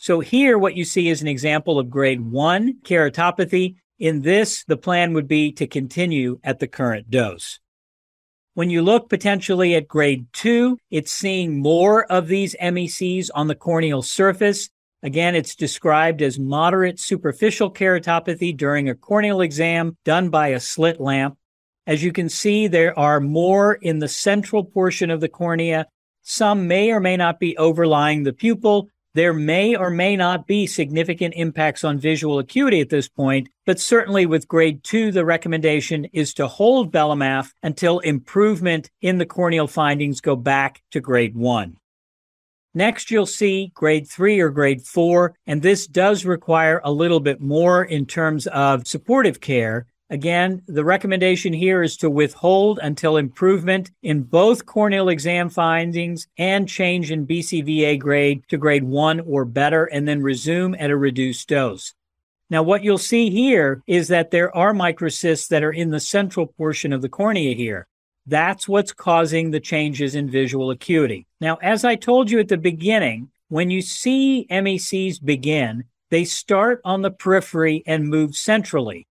So 0.00 0.20
here, 0.20 0.56
what 0.56 0.76
you 0.76 0.84
see 0.84 1.08
is 1.08 1.20
an 1.20 1.28
example 1.28 1.78
of 1.78 1.90
grade 1.90 2.20
one 2.20 2.74
keratopathy. 2.84 3.74
In 3.98 4.22
this, 4.22 4.64
the 4.64 4.76
plan 4.76 5.12
would 5.12 5.26
be 5.26 5.50
to 5.52 5.66
continue 5.66 6.38
at 6.44 6.60
the 6.60 6.68
current 6.68 7.10
dose. 7.10 7.58
When 8.54 8.70
you 8.70 8.80
look 8.80 9.08
potentially 9.08 9.74
at 9.74 9.88
grade 9.88 10.26
two, 10.32 10.78
it's 10.90 11.10
seeing 11.10 11.58
more 11.60 12.04
of 12.10 12.28
these 12.28 12.54
MECs 12.60 13.28
on 13.34 13.48
the 13.48 13.56
corneal 13.56 14.02
surface. 14.02 14.70
Again, 15.02 15.34
it's 15.34 15.56
described 15.56 16.22
as 16.22 16.38
moderate 16.38 17.00
superficial 17.00 17.72
keratopathy 17.72 18.56
during 18.56 18.88
a 18.88 18.94
corneal 18.94 19.40
exam 19.40 19.96
done 20.04 20.28
by 20.28 20.48
a 20.48 20.60
slit 20.60 21.00
lamp. 21.00 21.36
As 21.88 22.04
you 22.04 22.12
can 22.12 22.28
see, 22.28 22.68
there 22.68 22.96
are 22.96 23.20
more 23.20 23.74
in 23.74 23.98
the 23.98 24.08
central 24.08 24.64
portion 24.64 25.10
of 25.10 25.20
the 25.20 25.28
cornea. 25.28 25.86
Some 26.22 26.68
may 26.68 26.92
or 26.92 27.00
may 27.00 27.16
not 27.16 27.40
be 27.40 27.56
overlying 27.56 28.22
the 28.22 28.32
pupil, 28.32 28.90
there 29.18 29.34
may 29.34 29.74
or 29.74 29.90
may 29.90 30.14
not 30.14 30.46
be 30.46 30.64
significant 30.64 31.34
impacts 31.36 31.82
on 31.82 31.98
visual 31.98 32.38
acuity 32.38 32.80
at 32.80 32.88
this 32.88 33.08
point, 33.08 33.48
but 33.66 33.80
certainly 33.80 34.26
with 34.26 34.46
grade 34.46 34.84
two, 34.84 35.10
the 35.10 35.24
recommendation 35.24 36.04
is 36.12 36.32
to 36.34 36.46
hold 36.46 36.92
belamaf 36.92 37.50
until 37.64 37.98
improvement 37.98 38.90
in 39.02 39.18
the 39.18 39.26
corneal 39.26 39.66
findings 39.66 40.20
go 40.20 40.36
back 40.36 40.82
to 40.92 41.00
grade 41.00 41.34
one. 41.34 41.76
Next, 42.74 43.10
you'll 43.10 43.26
see 43.26 43.72
grade 43.74 44.06
three 44.06 44.38
or 44.38 44.50
grade 44.50 44.82
four, 44.82 45.34
and 45.48 45.62
this 45.62 45.88
does 45.88 46.24
require 46.24 46.80
a 46.84 46.92
little 46.92 47.18
bit 47.18 47.40
more 47.40 47.82
in 47.82 48.06
terms 48.06 48.46
of 48.46 48.86
supportive 48.86 49.40
care. 49.40 49.86
Again, 50.10 50.62
the 50.66 50.84
recommendation 50.84 51.52
here 51.52 51.82
is 51.82 51.98
to 51.98 52.08
withhold 52.08 52.78
until 52.82 53.18
improvement 53.18 53.90
in 54.02 54.22
both 54.22 54.64
corneal 54.64 55.10
exam 55.10 55.50
findings 55.50 56.26
and 56.38 56.66
change 56.66 57.10
in 57.10 57.26
BCVA 57.26 57.98
grade 57.98 58.42
to 58.48 58.56
grade 58.56 58.84
one 58.84 59.20
or 59.20 59.44
better, 59.44 59.84
and 59.84 60.08
then 60.08 60.22
resume 60.22 60.74
at 60.76 60.90
a 60.90 60.96
reduced 60.96 61.48
dose. 61.48 61.92
Now, 62.48 62.62
what 62.62 62.82
you'll 62.82 62.96
see 62.96 63.28
here 63.28 63.82
is 63.86 64.08
that 64.08 64.30
there 64.30 64.54
are 64.56 64.72
microcysts 64.72 65.48
that 65.48 65.62
are 65.62 65.72
in 65.72 65.90
the 65.90 66.00
central 66.00 66.46
portion 66.46 66.94
of 66.94 67.02
the 67.02 67.10
cornea 67.10 67.54
here. 67.54 67.86
That's 68.26 68.66
what's 68.66 68.92
causing 68.92 69.50
the 69.50 69.60
changes 69.60 70.14
in 70.14 70.30
visual 70.30 70.70
acuity. 70.70 71.26
Now, 71.42 71.56
as 71.56 71.84
I 71.84 71.96
told 71.96 72.30
you 72.30 72.38
at 72.38 72.48
the 72.48 72.56
beginning, 72.56 73.30
when 73.48 73.70
you 73.70 73.82
see 73.82 74.46
MECs 74.50 75.22
begin, 75.22 75.84
they 76.10 76.24
start 76.24 76.80
on 76.84 77.02
the 77.02 77.10
periphery 77.10 77.82
and 77.86 78.08
move 78.08 78.34
centrally. 78.34 79.06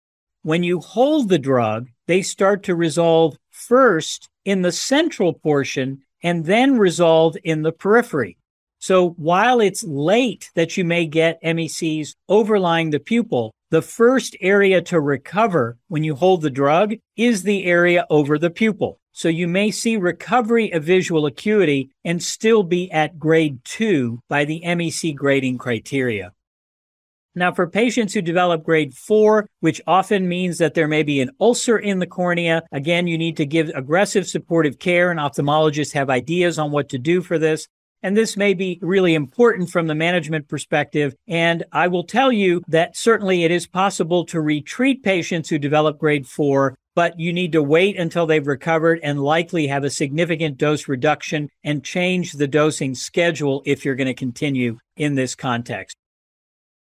When 0.48 0.64
you 0.64 0.80
hold 0.80 1.28
the 1.28 1.40
drug, 1.40 1.90
they 2.06 2.22
start 2.22 2.64
to 2.64 2.74
resolve 2.74 3.36
first 3.50 4.30
in 4.46 4.62
the 4.62 4.72
central 4.72 5.34
portion 5.34 6.04
and 6.24 6.46
then 6.46 6.78
resolve 6.78 7.36
in 7.44 7.64
the 7.64 7.74
periphery. 7.74 8.38
So 8.80 9.10
while 9.18 9.60
it's 9.60 9.84
late 9.84 10.50
that 10.56 10.78
you 10.78 10.86
may 10.86 11.06
get 11.06 11.44
MECs 11.44 12.16
overlying 12.30 12.92
the 12.92 13.00
pupil, 13.02 13.54
the 13.72 13.82
first 13.82 14.38
area 14.40 14.82
to 14.84 15.02
recover 15.02 15.80
when 15.90 16.06
you 16.06 16.16
hold 16.16 16.44
the 16.44 16.50
drug 16.50 16.94
is 17.18 17.44
the 17.44 17.66
area 17.66 18.06
over 18.10 18.40
the 18.40 18.50
pupil. 18.50 19.02
So 19.12 19.28
you 19.28 19.50
may 19.50 19.70
see 19.70 19.98
recovery 19.98 20.72
of 20.72 20.82
visual 20.82 21.26
acuity 21.26 21.90
and 22.06 22.24
still 22.24 22.64
be 22.64 22.90
at 22.90 23.20
grade 23.20 23.66
two 23.66 24.22
by 24.30 24.46
the 24.46 24.62
MEC 24.66 25.14
grading 25.14 25.58
criteria. 25.58 26.32
Now, 27.38 27.54
for 27.54 27.68
patients 27.68 28.16
who 28.16 28.24
develop 28.24 28.64
grade 28.64 28.96
four, 28.96 29.48
which 29.60 29.80
often 29.86 30.28
means 30.28 30.58
that 30.58 30.74
there 30.74 30.88
may 30.88 31.04
be 31.04 31.22
an 31.22 31.30
ulcer 31.40 31.78
in 31.78 32.00
the 32.00 32.08
cornea, 32.08 32.64
again, 32.72 33.06
you 33.06 33.16
need 33.16 33.38
to 33.38 33.46
give 33.46 33.70
aggressive 33.76 34.26
supportive 34.28 34.80
care, 34.80 35.12
and 35.12 35.20
ophthalmologists 35.20 35.94
have 35.94 36.10
ideas 36.10 36.58
on 36.58 36.72
what 36.72 36.90
to 36.90 36.98
do 36.98 37.22
for 37.22 37.38
this. 37.38 37.68
And 38.02 38.18
this 38.18 38.38
may 38.38 38.56
be 38.56 38.80
really 38.82 39.14
important 39.14 39.70
from 39.70 39.86
the 39.86 39.94
management 39.94 40.48
perspective. 40.48 41.14
And 41.28 41.64
I 41.72 41.90
will 41.90 42.06
tell 42.06 42.32
you 42.32 42.64
that 42.70 42.98
certainly 42.98 43.44
it 43.44 43.52
is 43.52 43.68
possible 43.68 44.26
to 44.26 44.42
retreat 44.42 45.04
patients 45.04 45.48
who 45.48 45.60
develop 45.60 46.00
grade 46.00 46.26
four 46.26 46.76
but 46.96 47.20
you 47.20 47.32
need 47.32 47.52
to 47.52 47.62
wait 47.62 47.96
until 47.96 48.26
they've 48.26 48.48
recovered 48.48 49.00
and 49.04 49.22
likely 49.22 49.68
have 49.68 49.84
a 49.84 49.90
significant 49.92 50.58
dose 50.58 50.88
reduction 50.88 51.48
and 51.64 51.84
change 51.84 52.32
the 52.32 52.48
dosing 52.48 52.96
schedule 52.96 53.62
if 53.68 53.86
you're 53.86 53.94
going 53.94 54.08
to 54.08 54.16
continue 54.16 54.80
in 54.96 55.14
this 55.14 55.36
context. 55.36 55.96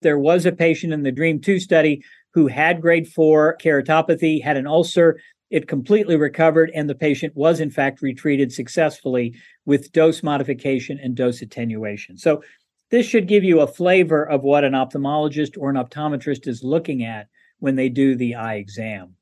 There 0.03 0.19
was 0.19 0.47
a 0.47 0.53
patient 0.53 0.93
in 0.93 1.03
the 1.03 1.13
DREAM 1.13 1.41
2 1.41 1.59
study 1.59 2.05
who 2.35 2.47
had 2.47 2.81
grade 2.81 3.09
4 3.09 3.57
keratopathy, 3.61 4.43
had 4.43 4.57
an 4.57 4.67
ulcer. 4.67 5.21
It 5.51 5.69
completely 5.69 6.17
recovered, 6.17 6.71
and 6.75 6.89
the 6.89 6.95
patient 6.95 7.37
was, 7.37 7.61
in 7.61 7.71
fact, 7.71 8.03
retreated 8.03 8.53
successfully 8.53 9.35
with 9.67 9.93
dose 9.93 10.23
modification 10.23 10.99
and 11.03 11.15
dose 11.15 11.43
attenuation. 11.43 12.17
So, 12.17 12.43
this 12.91 13.07
should 13.07 13.27
give 13.27 13.43
you 13.43 13.61
a 13.61 13.67
flavor 13.67 14.23
of 14.23 14.43
what 14.43 14.65
an 14.65 14.75
ophthalmologist 14.75 15.57
or 15.59 15.71
an 15.71 15.77
optometrist 15.77 16.47
is 16.47 16.63
looking 16.63 17.03
at 17.05 17.27
when 17.59 17.75
they 17.75 17.89
do 17.89 18.15
the 18.15 18.35
eye 18.35 18.57
exam. 18.57 19.15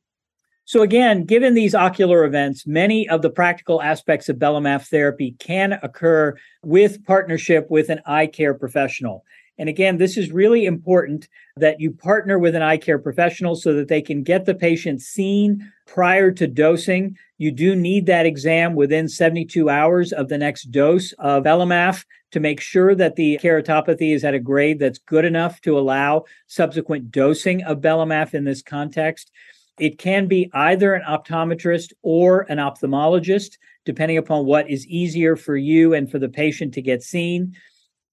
So 0.64 0.82
again, 0.82 1.24
given 1.24 1.54
these 1.54 1.74
ocular 1.74 2.24
events, 2.24 2.66
many 2.66 3.08
of 3.08 3.22
the 3.22 3.30
practical 3.30 3.82
aspects 3.82 4.28
of 4.28 4.36
Belamaf 4.36 4.88
therapy 4.88 5.36
can 5.38 5.78
occur 5.82 6.36
with 6.62 7.04
partnership 7.04 7.68
with 7.70 7.90
an 7.90 8.00
eye 8.06 8.26
care 8.26 8.54
professional. 8.54 9.24
And 9.60 9.68
again, 9.68 9.98
this 9.98 10.16
is 10.16 10.32
really 10.32 10.64
important 10.64 11.28
that 11.58 11.78
you 11.80 11.90
partner 11.90 12.38
with 12.38 12.54
an 12.54 12.62
eye 12.62 12.78
care 12.78 12.98
professional 12.98 13.54
so 13.54 13.74
that 13.74 13.88
they 13.88 14.00
can 14.00 14.22
get 14.22 14.46
the 14.46 14.54
patient 14.54 15.02
seen 15.02 15.70
prior 15.86 16.30
to 16.32 16.46
dosing. 16.46 17.18
You 17.36 17.52
do 17.52 17.76
need 17.76 18.06
that 18.06 18.24
exam 18.24 18.74
within 18.74 19.06
72 19.06 19.68
hours 19.68 20.14
of 20.14 20.30
the 20.30 20.38
next 20.38 20.70
dose 20.70 21.12
of 21.18 21.44
Belamaf 21.44 22.06
to 22.30 22.40
make 22.40 22.58
sure 22.58 22.94
that 22.94 23.16
the 23.16 23.38
keratopathy 23.42 24.14
is 24.14 24.24
at 24.24 24.32
a 24.32 24.38
grade 24.38 24.78
that's 24.78 24.98
good 24.98 25.26
enough 25.26 25.60
to 25.60 25.78
allow 25.78 26.24
subsequent 26.46 27.10
dosing 27.10 27.62
of 27.64 27.82
Belamaf 27.82 28.32
in 28.32 28.44
this 28.44 28.62
context. 28.62 29.30
It 29.78 29.98
can 29.98 30.26
be 30.26 30.48
either 30.54 30.94
an 30.94 31.02
optometrist 31.06 31.92
or 32.00 32.46
an 32.48 32.56
ophthalmologist, 32.56 33.58
depending 33.84 34.16
upon 34.16 34.46
what 34.46 34.70
is 34.70 34.86
easier 34.86 35.36
for 35.36 35.58
you 35.58 35.92
and 35.92 36.10
for 36.10 36.18
the 36.18 36.30
patient 36.30 36.72
to 36.74 36.80
get 36.80 37.02
seen. 37.02 37.54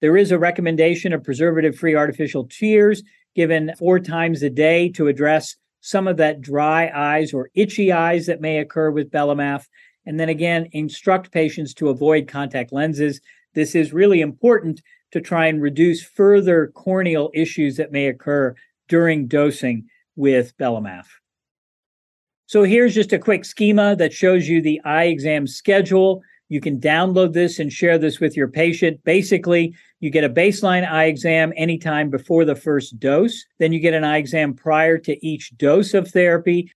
There 0.02 0.18
is 0.18 0.32
a 0.32 0.40
recommendation 0.40 1.14
of 1.14 1.24
preservative 1.24 1.76
free 1.76 1.96
artificial 1.96 2.46
tears 2.46 3.02
given 3.36 3.74
four 3.78 4.00
times 4.00 4.44
a 4.44 4.50
day 4.50 4.90
to 4.90 5.08
address 5.08 5.56
some 5.82 6.08
of 6.08 6.18
that 6.18 6.42
dry 6.42 6.92
eyes 6.94 7.34
or 7.34 7.50
itchy 7.56 7.92
eyes 7.92 8.26
that 8.26 8.42
may 8.42 8.60
occur 8.60 8.92
with 8.92 9.12
Belamaf. 9.12 9.66
And 10.06 10.20
then 10.20 10.30
again, 10.30 10.68
instruct 10.72 11.32
patients 11.32 11.74
to 11.76 11.90
avoid 11.90 12.28
contact 12.28 12.72
lenses. 12.72 13.22
This 13.54 13.76
is 13.76 13.94
really 13.94 14.22
important 14.22 14.82
to 15.12 15.22
try 15.22 15.48
and 15.48 15.62
reduce 15.62 16.04
further 16.04 16.72
corneal 16.76 17.32
issues 17.34 17.78
that 17.78 17.92
may 17.92 18.08
occur 18.08 18.56
during 18.88 19.28
dosing 19.28 19.88
with 20.16 20.56
Belamaf. 20.58 21.06
So 22.48 22.64
here's 22.64 22.96
just 22.96 23.14
a 23.14 23.20
quick 23.20 23.46
schema 23.46 23.96
that 23.98 24.14
shows 24.14 24.48
you 24.48 24.62
the 24.62 24.82
eye 24.86 25.06
exam 25.06 25.48
schedule. 25.48 26.22
You 26.50 26.62
can 26.62 26.80
download 26.80 27.34
this 27.34 27.60
and 27.60 27.72
share 27.72 27.98
this 27.98 28.20
with 28.20 28.38
your 28.38 28.48
patient. 28.48 29.04
Basically, 29.04 29.76
you 30.00 30.10
get 30.10 30.24
a 30.24 30.30
baseline 30.30 30.88
eye 30.88 31.06
exam 31.06 31.54
anytime 31.56 32.10
before 32.10 32.46
the 32.46 32.56
first 32.56 33.00
dose. 33.00 33.46
Then 33.60 33.74
you 33.74 33.80
get 33.80 33.94
an 33.94 34.04
eye 34.04 34.18
exam 34.18 34.54
prior 34.54 34.98
to 35.00 35.26
each 35.26 35.56
dose 35.58 35.94
of 35.94 36.10
therapy. 36.10 36.72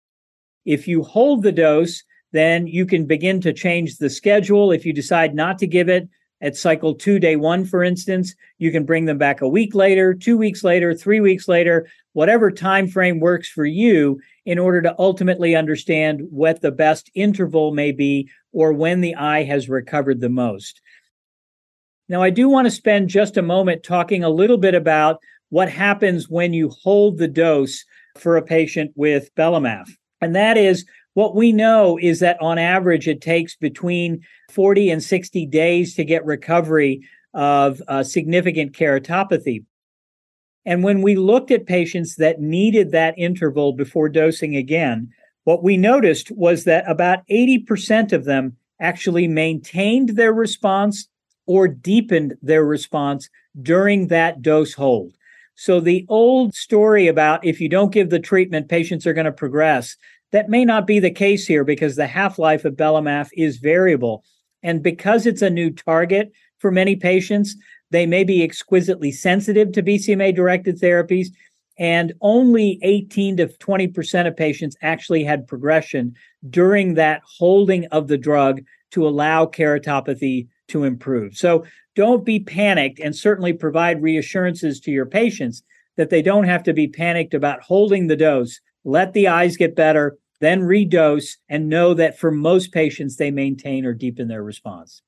If 0.66 0.88
you 0.88 1.04
hold 1.04 1.44
the 1.44 1.52
dose, 1.52 2.04
then 2.32 2.68
you 2.68 2.86
can 2.86 3.06
begin 3.06 3.42
to 3.42 3.54
change 3.54 3.98
the 3.98 4.10
schedule. 4.10 4.72
If 4.72 4.86
you 4.86 4.94
decide 4.94 5.34
not 5.36 5.58
to 5.60 5.68
give 5.68 5.90
it 5.90 6.08
at 6.42 6.56
cycle 6.56 6.96
two, 6.96 7.20
day 7.20 7.36
one, 7.36 7.66
for 7.66 7.84
instance, 7.84 8.34
you 8.58 8.72
can 8.72 8.86
bring 8.86 9.06
them 9.06 9.18
back 9.18 9.42
a 9.42 9.48
week 9.48 9.76
later, 9.76 10.14
two 10.14 10.38
weeks 10.38 10.64
later, 10.64 10.94
three 10.94 11.20
weeks 11.20 11.48
later, 11.48 11.88
whatever 12.14 12.50
time 12.50 12.88
frame 12.88 13.20
works 13.20 13.50
for 13.50 13.66
you 13.66 14.20
in 14.46 14.58
order 14.58 14.82
to 14.82 14.96
ultimately 14.98 15.56
understand 15.56 16.22
what 16.30 16.62
the 16.62 16.72
best 16.72 17.12
interval 17.14 17.74
may 17.74 17.92
be 17.92 18.30
or 18.54 18.72
when 18.72 19.02
the 19.02 19.16
eye 19.16 19.44
has 19.44 19.68
recovered 19.68 20.22
the 20.22 20.30
most. 20.30 20.82
Now, 22.10 22.24
I 22.24 22.32
do 22.32 22.50
want 22.50 22.66
to 22.66 22.72
spend 22.72 23.08
just 23.08 23.38
a 23.38 23.44
moment 23.44 23.84
talking 23.84 24.24
a 24.24 24.30
little 24.30 24.58
bit 24.58 24.74
about 24.74 25.20
what 25.50 25.70
happens 25.70 26.28
when 26.28 26.54
you 26.54 26.70
hold 26.70 27.18
the 27.20 27.28
dose 27.28 27.86
for 28.18 28.36
a 28.36 28.42
patient 28.42 28.92
with 28.96 29.34
Belamaf. 29.36 29.88
And 30.20 30.36
that 30.36 30.58
is 30.58 30.86
what 31.14 31.36
we 31.36 31.52
know 31.52 32.00
is 32.02 32.20
that 32.20 32.42
on 32.42 32.58
average, 32.58 33.08
it 33.08 33.22
takes 33.22 33.56
between 33.56 34.22
40 34.52 34.90
and 34.90 35.04
60 35.04 35.46
days 35.46 35.94
to 35.96 36.04
get 36.04 36.26
recovery 36.26 37.02
of 37.36 37.82
uh, 37.88 38.04
significant 38.04 38.74
keratopathy. 38.74 39.64
And 40.66 40.84
when 40.84 41.02
we 41.02 41.16
looked 41.16 41.52
at 41.52 41.68
patients 41.68 42.16
that 42.16 42.42
needed 42.42 42.92
that 42.92 43.18
interval 43.18 43.74
before 43.74 44.10
dosing 44.10 44.56
again, 44.56 45.10
what 45.44 45.64
we 45.64 45.78
noticed 45.78 46.32
was 46.32 46.64
that 46.66 46.90
about 46.90 47.20
80% 47.28 48.14
of 48.14 48.26
them 48.26 48.58
actually 48.82 49.28
maintained 49.28 50.10
their 50.10 50.34
response 50.34 51.08
or 51.50 51.68
deepened 51.68 52.36
their 52.44 52.64
response 52.64 53.28
during 53.64 54.06
that 54.06 54.40
dose 54.44 54.72
hold. 54.72 55.12
So 55.56 55.80
the 55.80 56.06
old 56.08 56.54
story 56.54 57.08
about 57.08 57.44
if 57.44 57.60
you 57.60 57.68
don't 57.68 57.92
give 57.92 58.12
the 58.12 58.20
treatment, 58.20 58.70
patients 58.70 59.08
are 59.08 59.14
going 59.14 59.26
to 59.26 59.32
progress, 59.32 59.96
that 60.32 60.48
may 60.48 60.64
not 60.64 60.86
be 60.86 61.00
the 61.00 61.10
case 61.10 61.48
here 61.48 61.64
because 61.64 61.96
the 61.96 62.06
half-life 62.06 62.66
of 62.66 62.76
Belamaf 62.76 63.30
is 63.34 63.58
variable. 63.58 64.24
And 64.62 64.84
because 64.84 65.26
it's 65.26 65.42
a 65.42 65.50
new 65.50 65.72
target 65.72 66.32
for 66.60 66.70
many 66.70 66.96
patients, 66.96 67.56
they 67.90 68.06
may 68.06 68.24
be 68.24 68.44
exquisitely 68.44 69.12
sensitive 69.12 69.72
to 69.72 69.82
BCMA 69.82 70.36
directed 70.36 70.80
therapies, 70.80 71.30
and 71.80 72.14
only 72.22 72.78
18 72.84 73.38
to 73.38 73.48
20% 73.48 74.28
of 74.28 74.38
patients 74.38 74.76
actually 74.84 75.24
had 75.24 75.48
progression 75.48 76.14
during 76.48 76.94
that 76.94 77.24
holding 77.40 77.86
of 77.88 78.08
the 78.08 78.20
drug 78.20 78.62
to 78.92 79.08
allow 79.08 79.48
keratopathy 79.48 80.48
to 80.70 80.84
improve. 80.84 81.36
So 81.36 81.66
don't 81.96 82.26
be 82.26 82.40
panicked 82.40 83.00
and 83.00 83.16
certainly 83.16 83.54
provide 83.54 84.02
reassurances 84.02 84.80
to 84.82 84.92
your 84.92 85.06
patients 85.06 85.64
that 85.98 86.10
they 86.10 86.22
don't 86.22 86.46
have 86.46 86.64
to 86.64 86.74
be 86.74 86.88
panicked 86.88 87.34
about 87.34 87.62
holding 87.62 88.08
the 88.08 88.16
dose. 88.16 88.60
Let 88.86 89.14
the 89.14 89.28
eyes 89.28 89.58
get 89.58 89.76
better, 89.76 90.18
then 90.40 90.62
redose, 90.62 91.32
and 91.50 91.68
know 91.68 91.94
that 91.94 92.18
for 92.18 92.32
most 92.32 92.72
patients, 92.72 93.18
they 93.18 93.32
maintain 93.32 93.86
or 93.86 93.94
deepen 93.94 94.30
their 94.30 94.44
response. 94.44 95.02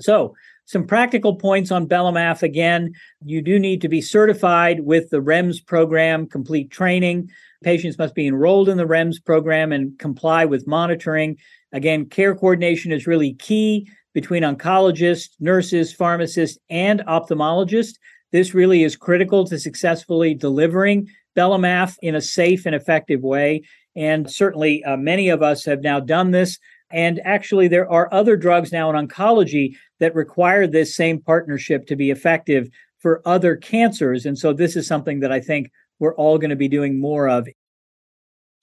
So, 0.00 0.34
some 0.64 0.86
practical 0.86 1.34
points 1.36 1.70
on 1.70 1.88
Belamaf 1.88 2.42
again. 2.42 2.92
You 3.24 3.40
do 3.40 3.58
need 3.58 3.80
to 3.80 3.88
be 3.88 4.02
certified 4.02 4.80
with 4.80 5.08
the 5.10 5.22
REMS 5.22 5.64
program, 5.64 6.26
complete 6.26 6.70
training. 6.70 7.30
Patients 7.64 7.96
must 7.98 8.14
be 8.14 8.26
enrolled 8.26 8.68
in 8.68 8.76
the 8.76 8.86
REMS 8.86 9.24
program 9.24 9.72
and 9.72 9.98
comply 9.98 10.44
with 10.44 10.66
monitoring. 10.66 11.38
Again, 11.72 12.06
care 12.06 12.34
coordination 12.34 12.92
is 12.92 13.06
really 13.06 13.32
key 13.34 13.90
between 14.18 14.42
oncologists, 14.42 15.28
nurses, 15.38 15.92
pharmacists, 15.92 16.58
and 16.70 17.02
ophthalmologists. 17.06 17.98
This 18.32 18.52
really 18.52 18.82
is 18.82 18.96
critical 18.96 19.46
to 19.46 19.60
successfully 19.60 20.34
delivering 20.34 21.06
belamaf 21.36 21.94
in 22.02 22.16
a 22.16 22.20
safe 22.20 22.66
and 22.66 22.74
effective 22.74 23.20
way. 23.22 23.62
And 23.94 24.28
certainly, 24.28 24.82
uh, 24.82 24.96
many 24.96 25.28
of 25.28 25.40
us 25.40 25.64
have 25.66 25.82
now 25.82 26.00
done 26.00 26.32
this. 26.32 26.58
And 26.90 27.20
actually, 27.24 27.68
there 27.68 27.88
are 27.88 28.12
other 28.12 28.36
drugs 28.36 28.72
now 28.72 28.90
in 28.90 28.96
oncology 29.06 29.76
that 30.00 30.16
require 30.16 30.66
this 30.66 30.96
same 30.96 31.20
partnership 31.20 31.86
to 31.86 31.94
be 31.94 32.10
effective 32.10 32.68
for 32.98 33.22
other 33.24 33.54
cancers. 33.54 34.26
And 34.26 34.36
so, 34.36 34.52
this 34.52 34.74
is 34.74 34.88
something 34.88 35.20
that 35.20 35.30
I 35.30 35.38
think 35.38 35.70
we're 36.00 36.16
all 36.16 36.38
going 36.38 36.50
to 36.50 36.56
be 36.56 36.66
doing 36.66 37.00
more 37.00 37.28
of. 37.28 37.46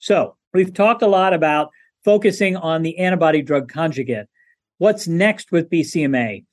So, 0.00 0.36
we've 0.52 0.74
talked 0.74 1.00
a 1.00 1.06
lot 1.06 1.32
about 1.32 1.70
focusing 2.04 2.58
on 2.58 2.82
the 2.82 2.98
antibody 2.98 3.40
drug 3.40 3.72
conjugate. 3.72 4.26
What's 4.78 5.08
next 5.08 5.52
with 5.52 5.70
BCMA? 5.70 6.44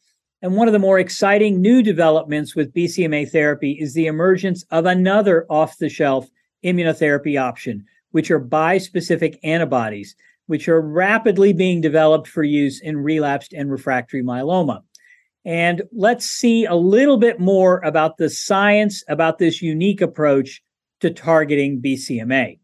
And 0.41 0.55
one 0.55 0.67
of 0.67 0.73
the 0.73 0.79
more 0.79 0.99
exciting 0.99 1.61
new 1.61 1.81
developments 1.81 2.55
with 2.55 2.73
BCMA 2.73 3.29
therapy 3.29 3.77
is 3.79 3.93
the 3.93 4.07
emergence 4.07 4.63
of 4.71 4.85
another 4.85 5.45
off 5.49 5.77
the 5.77 5.89
shelf 5.89 6.29
immunotherapy 6.63 7.41
option, 7.41 7.85
which 8.11 8.31
are 8.31 8.39
bispecific 8.39 9.37
antibodies, 9.43 10.15
which 10.47 10.69
are 10.69 10.81
rapidly 10.81 11.51
being 11.51 11.81
developed 11.81 12.27
for 12.27 12.43
use 12.43 12.81
in 12.81 12.97
relapsed 12.97 13.51
and 13.51 13.69
refractory 13.69 14.23
myeloma. 14.23 14.81
And 15.43 15.81
let's 15.91 16.25
see 16.25 16.63
a 16.65 16.75
little 16.75 17.17
bit 17.17 17.41
more 17.41 17.79
about 17.79 18.17
the 18.17 18.29
science 18.29 19.03
about 19.09 19.37
this 19.37 19.61
unique 19.61 19.99
approach 19.99 20.61
to 21.01 21.11
targeting 21.11 21.81
BCMA. 21.81 22.59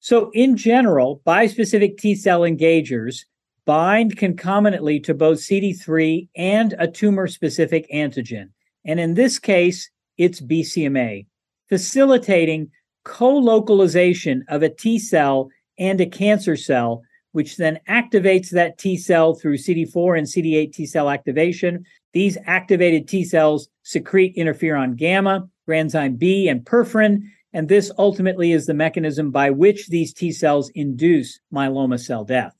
So, 0.00 0.30
in 0.34 0.58
general, 0.58 1.22
bispecific 1.26 1.96
T 1.96 2.14
cell 2.14 2.40
engagers 2.40 3.24
bind 3.66 4.16
concomitantly 4.16 5.00
to 5.00 5.14
both 5.14 5.38
CD3 5.38 6.28
and 6.36 6.74
a 6.78 6.88
tumor 6.88 7.26
specific 7.26 7.90
antigen. 7.92 8.50
And 8.84 9.00
in 9.00 9.14
this 9.14 9.38
case, 9.38 9.90
it's 10.18 10.40
BCMA, 10.40 11.26
facilitating 11.68 12.70
co 13.04 13.36
localization 13.36 14.44
of 14.48 14.62
a 14.62 14.68
T 14.68 14.98
cell 14.98 15.48
and 15.78 16.00
a 16.00 16.06
cancer 16.06 16.56
cell, 16.56 17.02
which 17.32 17.56
then 17.56 17.80
activates 17.88 18.50
that 18.50 18.78
T 18.78 18.96
cell 18.96 19.34
through 19.34 19.56
CD4 19.56 20.18
and 20.18 20.26
CD8 20.26 20.72
T 20.72 20.86
cell 20.86 21.10
activation. 21.10 21.84
These 22.12 22.38
activated 22.46 23.08
T 23.08 23.24
cells 23.24 23.68
secrete 23.82 24.36
interferon 24.36 24.96
gamma, 24.96 25.48
granzyme 25.68 26.18
B, 26.18 26.48
and 26.48 26.64
perforin. 26.64 27.22
And 27.52 27.68
this 27.68 27.90
ultimately 27.98 28.52
is 28.52 28.66
the 28.66 28.74
mechanism 28.74 29.30
by 29.30 29.50
which 29.50 29.88
these 29.88 30.12
T 30.12 30.32
cells 30.32 30.70
induce 30.74 31.40
myeloma 31.52 31.98
cell 32.00 32.24
death. 32.24 32.54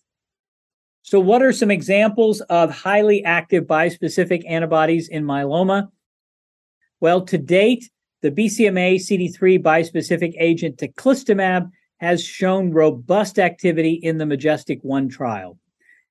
So, 1.06 1.20
what 1.20 1.42
are 1.42 1.52
some 1.52 1.70
examples 1.70 2.40
of 2.48 2.70
highly 2.70 3.22
active 3.24 3.64
bispecific 3.64 4.42
antibodies 4.48 5.08
in 5.08 5.22
myeloma? 5.22 5.88
Well, 6.98 7.20
to 7.26 7.36
date, 7.36 7.90
the 8.22 8.30
BCMA 8.30 8.94
CD3 8.94 9.62
bispecific 9.62 10.32
agent 10.40 10.78
teclistamab 10.78 11.70
has 11.98 12.24
shown 12.24 12.70
robust 12.70 13.38
activity 13.38 14.00
in 14.02 14.16
the 14.16 14.24
MajesTEC 14.24 14.78
1 14.80 15.10
trial. 15.10 15.58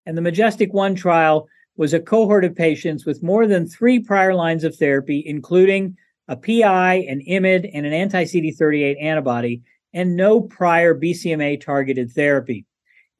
And 0.05 0.15
the 0.15 0.21
MajesTEC 0.21 0.71
1 0.71 0.93
trial 0.93 1.47
was 1.75 1.95
a 1.95 1.99
cohort 1.99 2.45
of 2.45 2.55
patients 2.55 3.03
with 3.03 3.23
more 3.23 3.47
than 3.47 3.67
three 3.67 3.99
prior 3.99 4.35
lines 4.35 4.63
of 4.63 4.75
therapy, 4.75 5.23
including 5.25 5.97
a 6.27 6.37
PI, 6.37 7.05
an 7.09 7.19
IMiD, 7.27 7.67
and 7.73 7.87
an 7.87 7.93
anti 7.93 8.25
CD38 8.25 9.01
antibody, 9.01 9.63
and 9.91 10.15
no 10.15 10.39
prior 10.39 10.93
BCMA 10.93 11.59
targeted 11.59 12.11
therapy. 12.11 12.67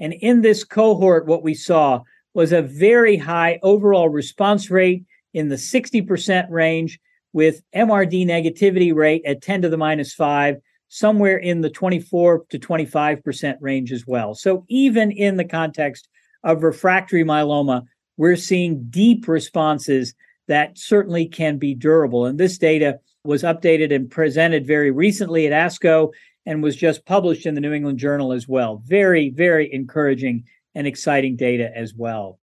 And 0.04 0.12
in 0.12 0.42
this 0.42 0.66
cohort, 0.66 1.26
what 1.28 1.44
we 1.44 1.54
saw 1.54 2.02
was 2.34 2.52
a 2.52 2.62
very 2.62 3.16
high 3.16 3.58
overall 3.64 4.10
response 4.10 4.70
rate 4.70 5.06
in 5.34 5.48
the 5.48 5.56
60% 5.56 6.50
range 6.50 7.00
with 7.32 7.64
MRD 7.74 8.28
negativity 8.28 8.94
rate 8.94 9.24
at 9.26 9.42
10 9.42 9.62
to 9.62 9.70
the 9.70 9.78
minus 9.78 10.14
5, 10.14 10.58
somewhere 10.90 11.38
in 11.38 11.62
the 11.62 11.70
24 11.70 12.44
to 12.50 12.60
25% 12.60 13.56
range 13.62 13.94
as 13.94 14.06
well. 14.06 14.36
So 14.36 14.66
even 14.68 15.10
in 15.10 15.38
the 15.38 15.46
context 15.46 16.10
of 16.44 16.64
refractory 16.64 17.24
myeloma, 17.24 17.84
we're 18.18 18.36
seeing 18.36 18.84
deep 18.90 19.30
responses 19.30 20.14
that 20.50 20.78
certainly 20.78 21.28
can 21.28 21.58
be 21.58 21.74
durable. 21.74 22.26
And 22.26 22.38
this 22.38 22.58
data 22.58 23.00
was 23.24 23.44
updated 23.44 23.96
and 23.96 24.12
presented 24.12 24.68
very 24.68 24.92
recently 24.92 25.48
at 25.48 25.54
ASCO 25.54 26.12
and 26.46 26.64
was 26.64 26.76
just 26.76 27.06
published 27.06 27.46
in 27.46 27.56
the 27.56 27.62
New 27.62 27.74
England 27.74 28.00
Journal 28.00 28.34
as 28.34 28.48
well. 28.48 28.82
Very, 28.86 29.30
very 29.30 29.72
encouraging 29.74 30.46
and 30.76 30.88
exciting 30.88 31.36
data 31.36 31.72
as 31.76 31.94
well. 31.94 32.40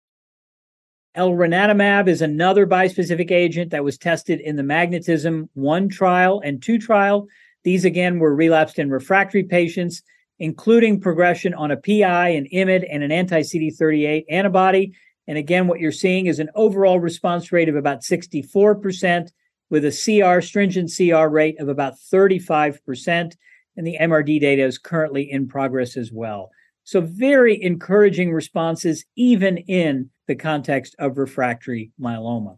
Elranatamab 1.17 2.07
is 2.07 2.23
another 2.23 2.67
bispecific 2.67 3.31
agent 3.31 3.71
that 3.71 3.83
was 3.83 3.99
tested 3.99 4.41
in 4.41 4.57
the 4.57 4.63
MagnetisMM 4.63 5.49
1 5.55 5.89
trial 5.89 6.41
and 6.45 6.63
2 6.63 6.79
trial. 6.79 7.27
These 7.65 7.85
again 7.85 8.21
were 8.21 8.35
relapsed 8.35 8.79
and 8.79 8.93
refractory 8.93 9.43
patients, 9.43 10.03
including 10.39 11.01
progression 11.01 11.55
on 11.55 11.73
a 11.73 11.77
PI, 11.77 12.29
an 12.29 12.47
IMiD, 12.53 12.87
and 12.89 13.03
an 13.03 13.11
anti 13.11 13.41
CD38 13.41 14.27
antibody. 14.31 14.93
And 15.27 15.37
again, 15.37 15.67
what 15.67 15.81
you're 15.81 15.91
seeing 15.91 16.27
is 16.27 16.39
an 16.39 16.51
overall 16.55 17.01
response 17.01 17.51
rate 17.51 17.69
of 17.69 17.75
about 17.75 18.03
64%, 18.03 19.31
with 19.71 19.85
a 19.85 19.91
CR, 19.91 20.41
stringent 20.41 20.91
CR 20.97 21.27
rate 21.27 21.61
of 21.61 21.69
about 21.69 21.95
35% 22.13 23.35
and 23.79 23.87
the 23.87 23.97
MRD 24.01 24.41
data 24.41 24.65
is 24.65 24.77
currently 24.77 25.31
in 25.31 25.47
progress 25.47 25.97
as 25.97 26.11
well. 26.13 26.51
So, 26.83 27.01
very 27.01 27.63
encouraging 27.63 28.33
responses, 28.33 29.05
even 29.15 29.57
in 29.57 30.11
the 30.27 30.35
context 30.35 30.97
of 30.99 31.17
refractory 31.17 31.93
myeloma. 32.01 32.57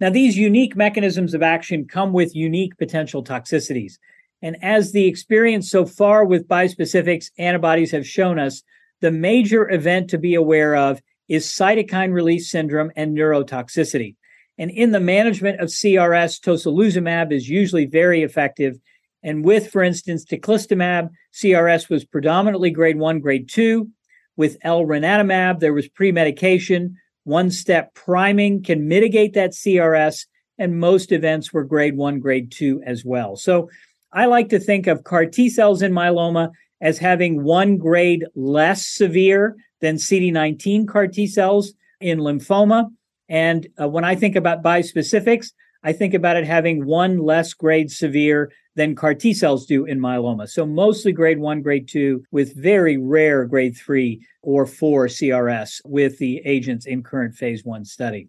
Now, 0.00 0.10
these 0.10 0.36
unique 0.36 0.74
mechanisms 0.74 1.32
of 1.32 1.42
action 1.42 1.86
come 1.86 2.12
with 2.12 2.34
unique 2.34 2.76
potential 2.76 3.22
toxicities. 3.22 3.94
And 4.42 4.56
as 4.62 4.90
the 4.90 5.06
experience 5.06 5.70
so 5.70 5.86
far 5.86 6.24
with 6.24 6.48
bispecifics 6.48 7.30
antibodies 7.38 7.92
have 7.92 8.06
shown 8.06 8.38
us, 8.38 8.62
the 9.00 9.12
major 9.12 9.70
event 9.70 10.10
to 10.10 10.18
be 10.18 10.34
aware 10.34 10.74
of 10.74 11.00
is 11.28 11.46
cytokine 11.46 12.12
release 12.12 12.50
syndrome 12.50 12.90
and 12.96 13.16
neurotoxicity. 13.16 14.16
And 14.58 14.72
in 14.72 14.90
the 14.90 15.00
management 15.00 15.60
of 15.60 15.68
CRS, 15.68 16.40
tocilizumab 16.40 17.32
is 17.32 17.48
usually 17.48 17.86
very 17.86 18.22
effective 18.22 18.78
and 19.22 19.44
with, 19.44 19.70
for 19.70 19.82
instance, 19.82 20.24
teclistamab, 20.24 21.10
CRS 21.34 21.88
was 21.88 22.04
predominantly 22.04 22.70
grade 22.70 22.98
one, 22.98 23.20
grade 23.20 23.48
two. 23.48 23.88
With 24.36 24.60
elranatamab, 24.60 25.58
there 25.58 25.72
was 25.72 25.88
pre-medication. 25.88 26.96
One 27.24 27.50
step 27.50 27.94
priming 27.94 28.62
can 28.62 28.86
mitigate 28.86 29.34
that 29.34 29.50
CRS, 29.50 30.26
and 30.58 30.78
most 30.78 31.10
events 31.12 31.52
were 31.52 31.64
grade 31.64 31.96
one, 31.96 32.20
grade 32.20 32.52
two 32.52 32.80
as 32.86 33.04
well. 33.04 33.36
So 33.36 33.68
I 34.12 34.26
like 34.26 34.48
to 34.50 34.60
think 34.60 34.86
of 34.86 35.04
CAR 35.04 35.26
T 35.26 35.50
cells 35.50 35.82
in 35.82 35.92
myeloma 35.92 36.50
as 36.80 36.98
having 36.98 37.42
one 37.42 37.76
grade 37.76 38.24
less 38.36 38.86
severe 38.86 39.56
than 39.80 39.96
CD19 39.96 40.86
CAR 40.86 41.08
T 41.08 41.26
cells 41.26 41.74
in 42.00 42.20
lymphoma. 42.20 42.90
And 43.28 43.66
uh, 43.80 43.88
when 43.88 44.04
I 44.04 44.14
think 44.14 44.36
about 44.36 44.62
bispecifics, 44.62 45.48
I 45.82 45.92
think 45.92 46.14
about 46.14 46.36
it 46.36 46.46
having 46.46 46.86
one 46.86 47.18
less 47.18 47.54
grade 47.54 47.90
severe 47.90 48.50
than 48.78 48.94
CAR 48.94 49.12
T 49.12 49.34
cells 49.34 49.66
do 49.66 49.84
in 49.86 49.98
myeloma. 49.98 50.48
So 50.48 50.64
mostly 50.64 51.10
grade 51.10 51.40
one, 51.40 51.62
grade 51.62 51.88
two, 51.88 52.24
with 52.30 52.54
very 52.54 52.96
rare 52.96 53.44
grade 53.44 53.76
three 53.76 54.24
or 54.40 54.66
four 54.66 55.08
CRS 55.08 55.80
with 55.84 56.16
the 56.18 56.40
agents 56.44 56.86
in 56.86 57.02
current 57.02 57.34
phase 57.34 57.64
one 57.64 57.84
study. 57.84 58.28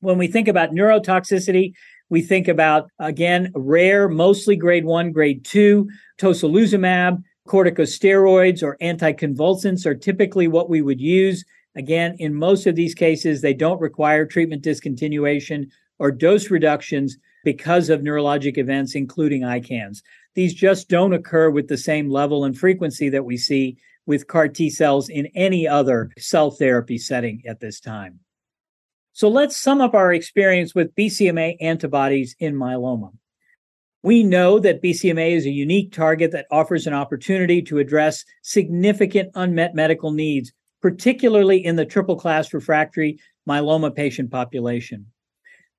When 0.00 0.18
we 0.18 0.28
think 0.28 0.46
about 0.46 0.70
neurotoxicity, 0.70 1.72
we 2.10 2.22
think 2.22 2.46
about, 2.46 2.88
again, 3.00 3.50
rare, 3.56 4.08
mostly 4.08 4.54
grade 4.54 4.84
one, 4.84 5.10
grade 5.10 5.44
two, 5.44 5.88
tocilizumab, 6.18 7.20
corticosteroids, 7.48 8.62
or 8.62 8.76
anticonvulsants 8.80 9.84
are 9.84 9.96
typically 9.96 10.46
what 10.46 10.70
we 10.70 10.80
would 10.80 11.00
use. 11.00 11.44
Again, 11.74 12.14
in 12.20 12.32
most 12.32 12.66
of 12.68 12.76
these 12.76 12.94
cases, 12.94 13.40
they 13.40 13.54
don't 13.54 13.80
require 13.80 14.24
treatment 14.26 14.62
discontinuation 14.62 15.70
or 15.98 16.12
dose 16.12 16.50
reductions 16.50 17.18
because 17.46 17.90
of 17.90 18.00
neurologic 18.00 18.58
events, 18.58 18.96
including 18.96 19.42
ICANS. 19.42 20.02
These 20.34 20.52
just 20.52 20.88
don't 20.88 21.12
occur 21.12 21.48
with 21.48 21.68
the 21.68 21.78
same 21.78 22.10
level 22.10 22.44
and 22.44 22.58
frequency 22.58 23.08
that 23.10 23.24
we 23.24 23.36
see 23.36 23.76
with 24.04 24.26
CAR 24.26 24.48
T 24.48 24.68
cells 24.68 25.08
in 25.08 25.26
any 25.36 25.66
other 25.66 26.10
cell 26.18 26.50
therapy 26.50 26.98
setting 26.98 27.44
at 27.46 27.60
this 27.60 27.78
time. 27.78 28.18
So 29.12 29.28
let's 29.28 29.56
sum 29.56 29.80
up 29.80 29.94
our 29.94 30.12
experience 30.12 30.74
with 30.74 30.92
BCMA 30.96 31.56
antibodies 31.60 32.34
in 32.40 32.56
myeloma. 32.56 33.12
We 34.02 34.24
know 34.24 34.58
that 34.58 34.82
BCMA 34.82 35.36
is 35.36 35.46
a 35.46 35.50
unique 35.50 35.92
target 35.92 36.32
that 36.32 36.46
offers 36.50 36.88
an 36.88 36.94
opportunity 36.94 37.62
to 37.62 37.78
address 37.78 38.24
significant 38.42 39.30
unmet 39.36 39.72
medical 39.72 40.10
needs, 40.10 40.52
particularly 40.82 41.64
in 41.64 41.76
the 41.76 41.86
triple 41.86 42.16
class 42.16 42.52
refractory 42.52 43.20
myeloma 43.48 43.94
patient 43.94 44.32
population. 44.32 45.06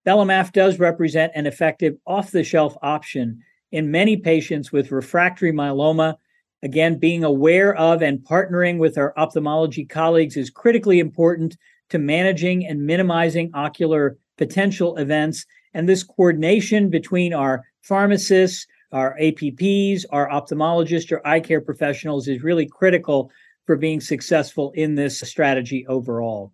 Belamaf 0.08 0.54
does 0.54 0.80
represent 0.80 1.34
an 1.36 1.46
effective 1.46 1.98
off 2.08 2.32
the 2.32 2.42
shelf 2.42 2.78
option 2.82 3.44
in 3.74 3.92
many 3.92 4.16
patients 4.16 4.72
with 4.72 4.94
refractory 4.94 5.52
myeloma. 5.52 6.16
Again, 6.64 6.98
being 6.98 7.26
aware 7.26 7.76
of 7.76 8.02
and 8.02 8.20
partnering 8.20 8.78
with 8.78 8.98
our 8.98 9.14
ophthalmology 9.18 9.84
colleagues 9.84 10.38
is 10.38 10.50
critically 10.50 11.00
important 11.00 11.58
to 11.90 12.00
managing 12.00 12.66
and 12.66 12.86
minimizing 12.86 13.52
ocular 13.54 14.18
potential 14.38 14.96
events. 14.96 15.46
And 15.74 15.90
this 15.90 16.04
coordination 16.04 16.90
between 16.90 17.34
our 17.34 17.66
pharmacists, 17.82 18.66
our 18.94 19.14
APPs, 19.20 20.06
our 20.12 20.30
ophthalmologists, 20.30 21.12
or 21.12 21.26
eye 21.28 21.42
care 21.42 21.60
professionals 21.60 22.30
is 22.30 22.44
really 22.44 22.66
critical 22.66 23.30
for 23.66 23.76
being 23.76 24.00
successful 24.00 24.72
in 24.74 24.96
this 24.96 25.20
strategy 25.20 25.86
overall. 25.88 26.54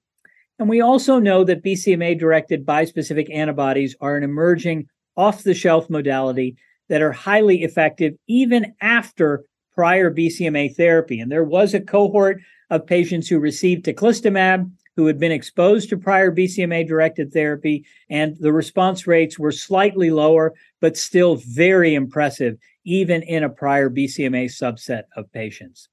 And 0.63 0.69
we 0.69 0.79
also 0.79 1.19
know 1.19 1.43
that 1.43 1.61
BCMA 1.61 2.17
directed 2.17 2.65
bispecific 2.65 3.29
antibodies 3.29 3.97
are 3.99 4.15
an 4.15 4.23
emerging 4.23 4.87
off 5.17 5.43
the 5.43 5.53
shelf 5.53 5.89
modality 5.89 6.55
that 6.87 7.01
are 7.01 7.11
highly 7.11 7.63
effective 7.63 8.13
even 8.29 8.73
after 8.79 9.43
prior 9.75 10.09
BCMA 10.09 10.73
therapy. 10.73 11.19
And 11.19 11.29
there 11.29 11.43
was 11.43 11.73
a 11.73 11.81
cohort 11.81 12.39
of 12.69 12.87
patients 12.87 13.27
who 13.27 13.39
received 13.39 13.83
teclistamab 13.83 14.71
who 14.95 15.05
had 15.05 15.19
been 15.19 15.33
exposed 15.33 15.89
to 15.89 15.97
prior 15.97 16.31
BCMA 16.31 16.87
directed 16.87 17.33
therapy, 17.33 17.85
and 18.09 18.37
the 18.39 18.53
response 18.53 19.05
rates 19.05 19.37
were 19.37 19.51
slightly 19.51 20.11
lower, 20.11 20.53
but 20.79 20.95
still 20.95 21.35
very 21.45 21.93
impressive, 21.93 22.57
even 22.85 23.21
in 23.23 23.43
a 23.43 23.49
prior 23.49 23.89
BCMA 23.89 24.45
subset 24.45 25.03
of 25.17 25.29
patients. 25.33 25.89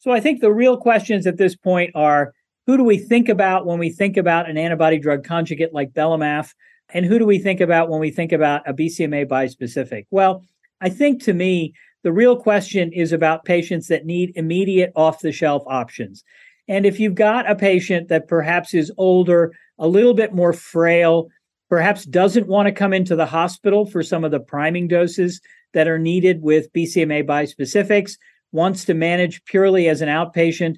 So 0.00 0.10
I 0.10 0.18
think 0.18 0.40
the 0.40 0.52
real 0.52 0.76
questions 0.76 1.28
at 1.28 1.36
this 1.36 1.54
point 1.54 1.92
are 1.94 2.34
who 2.66 2.76
do 2.76 2.84
we 2.84 2.98
think 2.98 3.28
about 3.28 3.66
when 3.66 3.78
we 3.78 3.90
think 3.90 4.16
about 4.16 4.48
an 4.48 4.56
antibody 4.56 4.98
drug 4.98 5.24
conjugate 5.24 5.74
like 5.74 5.92
belamaf? 5.92 6.52
And 6.90 7.04
who 7.04 7.18
do 7.18 7.26
we 7.26 7.38
think 7.38 7.60
about 7.60 7.88
when 7.88 8.00
we 8.00 8.10
think 8.10 8.32
about 8.32 8.68
a 8.68 8.74
BCMA 8.74 9.26
bispecific? 9.26 10.06
Well, 10.10 10.44
I 10.80 10.88
think 10.88 11.22
to 11.24 11.32
me, 11.32 11.74
the 12.02 12.12
real 12.12 12.36
question 12.36 12.92
is 12.92 13.12
about 13.12 13.44
patients 13.44 13.88
that 13.88 14.04
need 14.04 14.32
immediate 14.34 14.92
off 14.94 15.20
the 15.20 15.32
shelf 15.32 15.62
options. 15.66 16.22
And 16.68 16.86
if 16.86 17.00
you've 17.00 17.14
got 17.14 17.50
a 17.50 17.54
patient 17.54 18.08
that 18.08 18.28
perhaps 18.28 18.74
is 18.74 18.92
older, 18.96 19.52
a 19.78 19.88
little 19.88 20.14
bit 20.14 20.34
more 20.34 20.52
frail, 20.52 21.28
perhaps 21.68 22.04
doesn't 22.04 22.46
want 22.46 22.66
to 22.66 22.72
come 22.72 22.92
into 22.92 23.16
the 23.16 23.26
hospital 23.26 23.86
for 23.86 24.02
some 24.02 24.24
of 24.24 24.30
the 24.30 24.40
priming 24.40 24.86
doses 24.88 25.40
that 25.72 25.88
are 25.88 25.98
needed 25.98 26.42
with 26.42 26.72
BCMA 26.72 27.26
bispecifics, 27.26 28.16
wants 28.52 28.84
to 28.84 28.94
manage 28.94 29.44
purely 29.44 29.88
as 29.88 30.00
an 30.00 30.08
outpatient, 30.08 30.76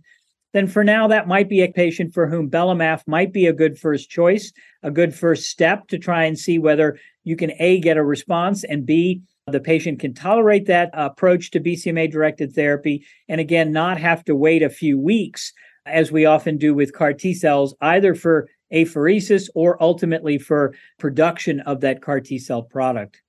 then 0.57 0.66
for 0.66 0.83
now, 0.83 1.07
that 1.07 1.29
might 1.29 1.51
be 1.51 1.61
a 1.61 1.69
patient 1.69 2.14
for 2.14 2.27
whom 2.27 2.51
belamaf 2.51 3.03
might 3.07 3.31
be 3.31 3.45
a 3.45 3.53
good 3.53 3.79
first 3.79 4.09
choice, 4.09 4.53
a 4.83 4.90
good 4.90 5.14
first 5.14 5.51
step 5.51 5.87
to 5.88 5.99
try 5.99 6.25
and 6.25 6.38
see 6.38 6.59
whether 6.59 6.99
you 7.25 7.37
can 7.37 7.53
A, 7.59 7.79
get 7.79 7.99
a 7.99 8.03
response, 8.03 8.64
and 8.64 8.87
B, 8.87 9.21
the 9.49 9.61
patient 9.61 10.01
can 10.01 10.14
tolerate 10.14 10.64
that 10.64 10.88
approach 10.95 11.51
to 11.51 11.61
BCMA 11.61 12.11
directed 12.11 12.55
therapy, 12.55 13.05
and 13.29 13.38
again, 13.38 13.71
not 13.71 14.01
have 14.01 14.25
to 14.25 14.35
wait 14.35 14.62
a 14.62 14.71
few 14.71 14.99
weeks, 14.99 15.53
as 15.85 16.11
we 16.11 16.25
often 16.25 16.57
do 16.57 16.75
with 16.75 16.95
CAR 16.95 17.12
T 17.12 17.35
cells, 17.35 17.75
either 17.83 18.14
for 18.14 18.49
apheresis 18.73 19.51
or 19.55 19.81
ultimately 19.83 20.38
for 20.38 20.75
production 20.99 21.61
of 21.61 21.83
that 21.83 22.01
CAR 22.01 22.21
T 22.21 22.38
cell 22.38 22.62
product. 22.62 23.21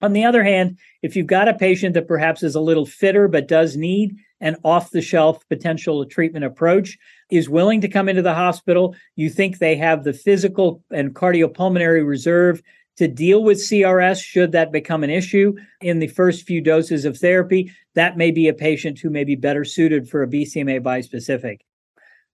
On 0.00 0.12
the 0.12 0.24
other 0.24 0.44
hand, 0.44 0.78
if 1.02 1.16
you've 1.16 1.26
got 1.26 1.48
a 1.48 1.54
patient 1.54 1.94
that 1.94 2.06
perhaps 2.06 2.42
is 2.42 2.54
a 2.54 2.60
little 2.60 2.86
fitter 2.86 3.26
but 3.26 3.48
does 3.48 3.76
need 3.76 4.16
an 4.40 4.56
off 4.64 4.90
the 4.90 5.02
shelf 5.02 5.46
potential 5.48 6.04
treatment 6.04 6.44
approach, 6.44 6.96
is 7.30 7.48
willing 7.48 7.80
to 7.80 7.88
come 7.88 8.08
into 8.08 8.22
the 8.22 8.34
hospital, 8.34 8.94
you 9.16 9.28
think 9.28 9.58
they 9.58 9.76
have 9.76 10.04
the 10.04 10.12
physical 10.12 10.82
and 10.92 11.14
cardiopulmonary 11.14 12.06
reserve 12.06 12.62
to 12.98 13.08
deal 13.08 13.42
with 13.42 13.58
CRS 13.58 14.22
should 14.22 14.52
that 14.52 14.72
become 14.72 15.04
an 15.04 15.10
issue 15.10 15.54
in 15.80 15.98
the 15.98 16.08
first 16.08 16.46
few 16.46 16.60
doses 16.60 17.04
of 17.04 17.16
therapy, 17.16 17.72
that 17.94 18.16
may 18.16 18.30
be 18.30 18.48
a 18.48 18.54
patient 18.54 18.98
who 18.98 19.10
may 19.10 19.24
be 19.24 19.36
better 19.36 19.64
suited 19.64 20.08
for 20.08 20.22
a 20.22 20.28
BCMA 20.28 20.80
bispecific. 20.80 21.58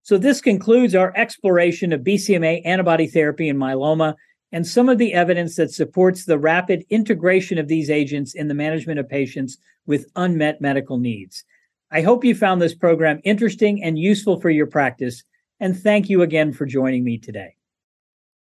So, 0.03 0.19
this 0.19 0.43
concludes 0.43 0.95
our 0.95 1.13
exploration 1.17 1.93
of 1.93 2.03
BCMA 2.03 2.63
antibody 2.65 3.07
therapy 3.07 3.49
in 3.49 3.57
myeloma 3.57 4.17
and 4.55 4.65
some 4.65 4.89
of 4.89 4.99
the 4.99 5.15
evidence 5.15 5.57
that 5.57 5.73
supports 5.73 6.25
the 6.25 6.39
rapid 6.39 6.85
integration 6.89 7.59
of 7.59 7.67
these 7.67 7.91
agents 7.91 8.35
in 8.35 8.47
the 8.47 8.55
management 8.55 9.01
of 9.01 9.09
patients 9.09 9.59
with 9.85 10.07
unmet 10.15 10.61
medical 10.61 10.97
needs. 10.97 11.43
I 11.91 12.03
hope 12.03 12.25
you 12.25 12.37
found 12.37 12.63
this 12.63 12.73
program 12.73 13.21
interesting 13.25 13.83
and 13.83 13.99
useful 13.99 14.41
for 14.41 14.51
your 14.51 14.69
practice, 14.69 15.25
and 15.59 15.77
thank 15.77 16.09
you 16.09 16.23
again 16.23 16.53
for 16.53 16.67
joining 16.67 17.03
me 17.03 17.19
today. 17.19 17.57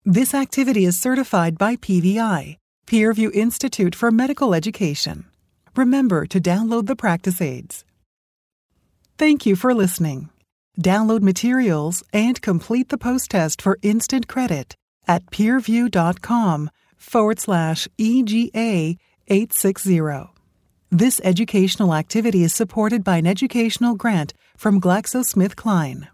This 0.04 0.34
activity 0.34 0.84
is 0.84 0.96
certified 0.96 1.58
by 1.58 1.74
PVI, 1.74 2.58
Peerview 2.86 3.34
Institute 3.34 3.96
for 3.96 4.12
Medical 4.12 4.54
Education. 4.54 5.24
Remember 5.74 6.26
to 6.26 6.40
download 6.40 6.86
the 6.86 6.94
practice 6.94 7.40
aids. 7.40 7.84
Thank 9.18 9.46
you 9.46 9.56
for 9.56 9.74
listening. 9.74 10.28
Download 10.80 11.22
materials 11.22 12.04
and 12.12 12.40
complete 12.40 12.90
the 12.90 12.98
post 12.98 13.32
test 13.32 13.60
for 13.60 13.80
instant 13.82 14.28
credit 14.28 14.76
at 15.06 15.26
peerview.com 15.26 16.70
forward 16.96 17.38
slash 17.38 17.88
EGA 17.98 18.96
860. 19.28 20.00
This 20.90 21.20
educational 21.24 21.94
activity 21.94 22.42
is 22.44 22.54
supported 22.54 23.02
by 23.02 23.16
an 23.16 23.26
educational 23.26 23.94
grant 23.94 24.32
from 24.56 24.80
GlaxoSmithKline. 24.80 26.08